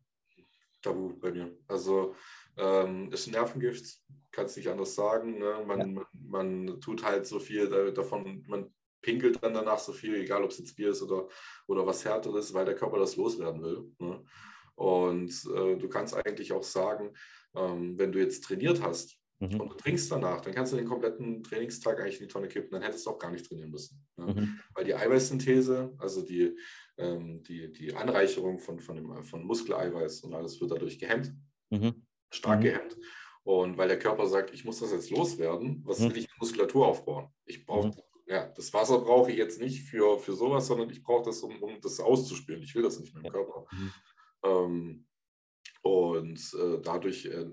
Tabu 0.82 1.13
bei 1.19 1.32
mir. 1.32 1.58
Also 1.67 2.15
ähm, 2.58 3.12
ist 3.12 3.28
ein 3.28 3.32
Nervengift, 3.32 4.00
kann 4.32 4.45
es 4.45 4.56
nicht 4.56 4.69
anders 4.69 4.95
sagen. 4.95 5.39
Ne? 5.39 5.63
Man, 5.65 5.80
ja. 5.80 5.86
man, 5.88 6.06
man, 6.13 6.82
tut 6.82 7.04
halt 7.04 7.26
so 7.26 7.39
viel 7.39 7.93
davon, 7.93 8.43
man 8.48 8.71
pinkelt 9.06 9.41
dann 9.44 9.54
danach 9.54 9.78
so 9.78 9.94
viel, 9.94 10.15
egal 10.15 10.44
ob 10.44 10.50
es 10.50 10.58
jetzt 10.58 10.76
Bier 10.76 10.89
ist 10.89 11.04
oder, 11.04 11.28
oder 11.68 11.86
was 11.86 12.04
härteres, 12.04 12.54
weil 12.56 12.65
der 12.65 12.76
Körper 12.76 12.98
das 12.98 13.15
loswerden 13.15 13.62
will. 13.62 13.91
Ne? 14.00 14.24
Und 14.74 15.30
äh, 15.56 15.78
du 15.78 15.88
kannst 15.88 16.15
eigentlich 16.15 16.52
auch 16.52 16.63
sagen, 16.63 17.13
ähm, 17.56 17.98
wenn 18.00 18.12
du 18.12 18.20
jetzt 18.20 18.44
trainiert 18.44 18.82
hast, 18.82 19.18
mhm. 19.39 19.62
und 19.62 19.74
du 19.74 19.78
trinkst 19.78 20.12
danach, 20.12 20.41
dann 20.41 20.56
kannst 20.56 20.74
du 20.74 20.78
den 20.78 20.88
kompletten 20.88 21.44
Trainingstag 21.44 22.00
eigentlich 22.00 22.20
in 22.20 22.28
die 22.28 22.34
Tonne 22.34 22.48
kippen, 22.48 22.72
dann 22.72 22.82
hättest 22.82 23.06
du 23.06 23.12
auch 23.12 23.20
gar 23.20 23.32
nicht 23.32 23.46
trainieren 23.46 23.70
müssen. 23.70 24.04
Ne? 24.18 24.26
Mhm. 24.26 24.60
Weil 24.74 24.86
die 24.86 24.96
Eiweißsynthese, 24.96 25.94
also 26.00 26.24
die, 26.24 26.58
ähm, 26.98 27.44
die, 27.44 27.72
die 27.72 27.94
Anreicherung 27.94 28.60
von, 28.60 28.80
von, 28.80 28.96
dem, 28.96 29.24
von 29.24 29.44
Muskeleiweiß 29.44 30.22
und 30.22 30.34
alles 30.34 30.60
wird 30.60 30.72
dadurch 30.72 30.98
gehemmt, 30.98 31.32
mhm. 31.70 32.06
stark 32.32 32.60
mhm. 32.60 32.63
gehemmt. 32.63 32.98
Und 33.44 33.78
weil 33.78 33.88
der 33.88 34.00
Körper 34.00 34.26
sagt, 34.26 34.52
ich 34.56 34.65
muss 34.65 34.80
das 34.80 34.91
jetzt 34.91 35.12
loswerden, 35.12 35.84
was 35.86 36.00
mhm. 36.00 36.10
will 36.10 36.18
ich 36.18 36.28
Muskulatur 36.39 36.88
aufbauen? 36.88 37.28
Ich 37.46 37.63
brauche 37.63 37.89
mhm. 37.89 37.94
Ja, 38.26 38.48
das 38.48 38.74
Wasser 38.74 39.00
brauche 39.00 39.32
ich 39.32 39.38
jetzt 39.38 39.62
nicht 39.62 39.84
für, 39.84 40.20
für 40.20 40.34
sowas, 40.34 40.68
sondern 40.68 40.90
ich 40.90 41.04
brauche 41.04 41.26
das, 41.26 41.42
um, 41.42 41.62
um 41.62 41.80
das 41.82 42.00
auszuspülen. 42.00 42.64
Ich 42.64 42.74
will 42.76 42.84
das 42.84 43.00
nicht 43.00 43.14
mehr 43.14 43.24
im 43.24 43.32
Körper. 43.32 43.66
Mhm. 43.72 43.94
Ähm, 44.44 45.06
und 45.84 46.40
äh, 46.56 46.82
dadurch 46.82 47.26
äh, 47.28 47.46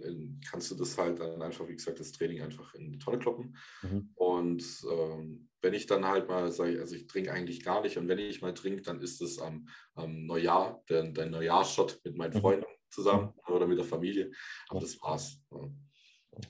kannst 0.51 0.71
du 0.71 0.75
das 0.75 0.97
halt 0.97 1.21
dann 1.21 1.43
einfach, 1.43 1.69
wie 1.69 1.77
gesagt, 1.77 2.01
das 2.01 2.13
Training 2.13 2.41
einfach 2.41 2.75
in 2.75 2.91
die 2.91 2.99
Tonne 2.99 3.19
kloppen. 3.19 3.59
Mhm. 3.83 4.11
Und 4.15 4.65
ähm, 4.91 5.51
wenn 5.61 5.75
ich 5.75 5.85
dann 5.85 6.07
halt 6.07 6.29
mal 6.29 6.51
sage, 6.51 6.81
also 6.81 6.97
ich 6.97 7.07
trinke 7.07 7.31
eigentlich 7.31 7.63
gar 7.63 7.83
nicht 7.83 7.99
und 7.99 8.09
wenn 8.09 8.19
ich 8.19 8.41
mal 8.41 8.55
trinke, 8.55 8.81
dann 8.81 9.03
ist 9.03 9.21
es 9.21 9.39
am, 9.39 9.69
am 9.95 10.25
Neujahr, 10.25 10.83
der, 10.89 11.03
der 11.09 11.27
Neujahrshot 11.27 12.01
mit 12.05 12.17
meinen 12.17 12.33
mhm. 12.33 12.41
Freunden 12.41 12.67
zusammen 12.89 13.35
mhm. 13.47 13.55
oder 13.55 13.67
mit 13.67 13.77
der 13.77 13.85
Familie. 13.85 14.31
Aber 14.69 14.81
das 14.81 14.99
war's. 15.03 15.39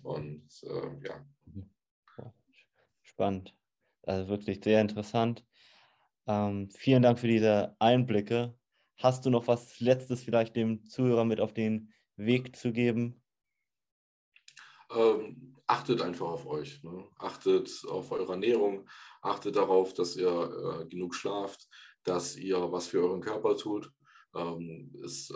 Und 0.04 0.48
äh, 0.62 1.06
ja. 1.08 1.26
Spannend. 3.02 3.54
Also 4.02 4.28
wirklich 4.28 4.62
sehr 4.62 4.80
interessant. 4.80 5.44
Ähm, 6.26 6.70
vielen 6.70 7.02
Dank 7.02 7.18
für 7.18 7.28
diese 7.28 7.76
Einblicke 7.78 8.54
Hast 9.02 9.26
du 9.26 9.30
noch 9.30 9.48
was 9.48 9.80
Letztes 9.80 10.22
vielleicht 10.22 10.54
dem 10.54 10.86
Zuhörer 10.86 11.24
mit 11.24 11.40
auf 11.40 11.52
den 11.52 11.92
Weg 12.16 12.54
zu 12.54 12.72
geben? 12.72 13.20
Ähm, 14.94 15.56
achtet 15.66 16.00
einfach 16.00 16.28
auf 16.28 16.46
euch. 16.46 16.84
Ne? 16.84 17.08
Achtet 17.18 17.84
auf 17.88 18.12
eure 18.12 18.34
Ernährung. 18.34 18.88
Achtet 19.20 19.56
darauf, 19.56 19.92
dass 19.92 20.14
ihr 20.14 20.28
äh, 20.28 20.86
genug 20.86 21.16
schlaft, 21.16 21.68
dass 22.04 22.36
ihr 22.36 22.70
was 22.70 22.86
für 22.86 23.02
euren 23.02 23.20
Körper 23.20 23.56
tut. 23.56 23.90
Ähm, 24.34 24.92
es, 25.04 25.32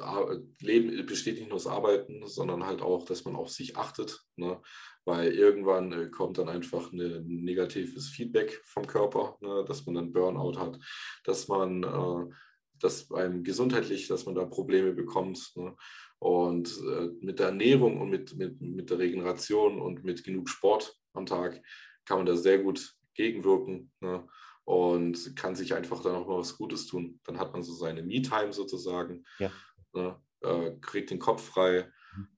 Leben 0.61 1.06
besteht 1.06 1.37
nicht 1.37 1.48
nur 1.48 1.56
aus 1.56 1.66
Arbeiten, 1.66 2.26
sondern 2.26 2.66
halt 2.66 2.82
auch, 2.82 3.04
dass 3.04 3.24
man 3.24 3.37
auf 3.37 3.50
sich 3.50 3.76
achtet. 3.76 4.22
Ne? 4.37 4.61
Weil 5.04 5.32
irgendwann 5.32 5.92
äh, 5.92 6.09
kommt 6.09 6.38
dann 6.38 6.48
einfach 6.48 6.92
ein 6.92 7.26
negatives 7.26 8.09
Feedback 8.09 8.61
vom 8.64 8.87
Körper, 8.87 9.37
ne? 9.40 9.64
dass 9.66 9.87
man 9.87 9.96
dann 9.96 10.12
Burnout 10.12 10.59
hat, 10.59 10.78
dass 11.24 11.48
man 11.48 11.82
äh, 11.82 12.35
dass 12.78 13.09
beim 13.09 13.42
gesundheitlich, 13.42 14.09
dass 14.09 14.26
man 14.26 14.35
da 14.35 14.44
Probleme 14.44 14.92
bekommt. 14.92 15.52
Ne? 15.56 15.74
Und 16.18 16.68
äh, 16.78 17.09
mit 17.20 17.38
der 17.38 17.48
Ernährung 17.48 18.00
und 18.00 18.11
mit, 18.11 18.37
mit, 18.37 18.61
mit 18.61 18.90
der 18.90 18.98
Regeneration 18.98 19.80
und 19.80 20.04
mit 20.04 20.24
genug 20.24 20.48
Sport 20.48 20.96
am 21.12 21.26
Tag 21.26 21.62
kann 22.04 22.18
man 22.18 22.26
da 22.26 22.37
sehr 22.37 22.59
gut 22.59 22.94
gegenwirken 23.14 23.90
ne? 24.00 24.26
Und 24.66 25.37
kann 25.37 25.55
sich 25.55 25.74
einfach 25.74 26.02
dann 26.02 26.16
auch 26.16 26.26
mal 26.26 26.38
was 26.38 26.59
Gutes 26.59 26.87
tun. 26.87 27.20
Dann 27.24 27.38
hat 27.38 27.52
man 27.52 27.62
so 27.62 27.72
seine 27.72 28.02
Me-Time 28.02 28.52
sozusagen, 28.52 29.24
ja. 29.38 29.52
ne? 29.92 30.20
äh, 30.40 30.72
kriegt 30.81 31.11
den 31.11 31.20
Kopf 31.20 31.40
frei, 31.42 31.88
mhm. 32.16 32.29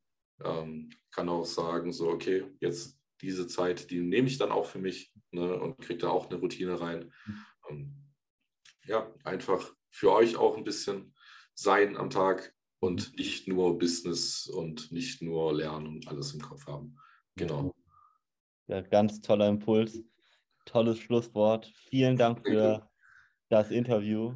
ähm, 0.44 0.90
kann 1.10 1.30
auch 1.30 1.46
sagen, 1.46 1.90
so, 1.90 2.10
okay, 2.10 2.44
jetzt 2.60 3.00
diese 3.22 3.46
Zeit, 3.46 3.90
die 3.90 4.00
nehme 4.00 4.28
ich 4.28 4.36
dann 4.36 4.52
auch 4.52 4.66
für 4.66 4.78
mich 4.78 5.14
ne? 5.30 5.58
und 5.58 5.78
kriege 5.78 6.00
da 6.00 6.10
auch 6.10 6.28
eine 6.28 6.38
Routine 6.38 6.78
rein. 6.78 7.10
Mhm. 7.24 7.44
Ähm, 7.70 7.96
ja, 8.84 9.10
einfach 9.24 9.74
für 9.90 10.12
euch 10.12 10.36
auch 10.36 10.58
ein 10.58 10.64
bisschen 10.64 11.14
sein 11.54 11.96
am 11.96 12.10
Tag 12.10 12.54
und 12.78 13.16
nicht 13.16 13.48
nur 13.48 13.78
Business 13.78 14.46
und 14.46 14.92
nicht 14.92 15.22
nur 15.22 15.54
Lernen 15.54 15.86
und 15.86 16.08
alles 16.08 16.34
im 16.34 16.42
Kopf 16.42 16.66
haben. 16.66 16.94
Genau. 17.36 17.74
Ja, 18.66 18.82
ganz 18.82 19.22
toller 19.22 19.48
Impuls. 19.48 20.04
Tolles 20.68 20.98
Schlusswort. 20.98 21.72
Vielen 21.88 22.16
Dank 22.16 22.46
für 22.46 22.88
das 23.48 23.70
Interview 23.70 24.34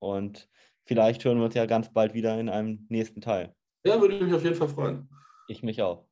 und 0.00 0.48
vielleicht 0.84 1.24
hören 1.24 1.38
wir 1.38 1.44
uns 1.44 1.54
ja 1.54 1.66
ganz 1.66 1.92
bald 1.92 2.14
wieder 2.14 2.38
in 2.38 2.48
einem 2.48 2.86
nächsten 2.88 3.20
Teil. 3.20 3.54
Ja, 3.84 4.00
würde 4.00 4.22
mich 4.22 4.34
auf 4.34 4.42
jeden 4.42 4.56
Fall 4.56 4.68
freuen. 4.68 5.08
Ich 5.48 5.62
mich 5.62 5.80
auch. 5.80 6.08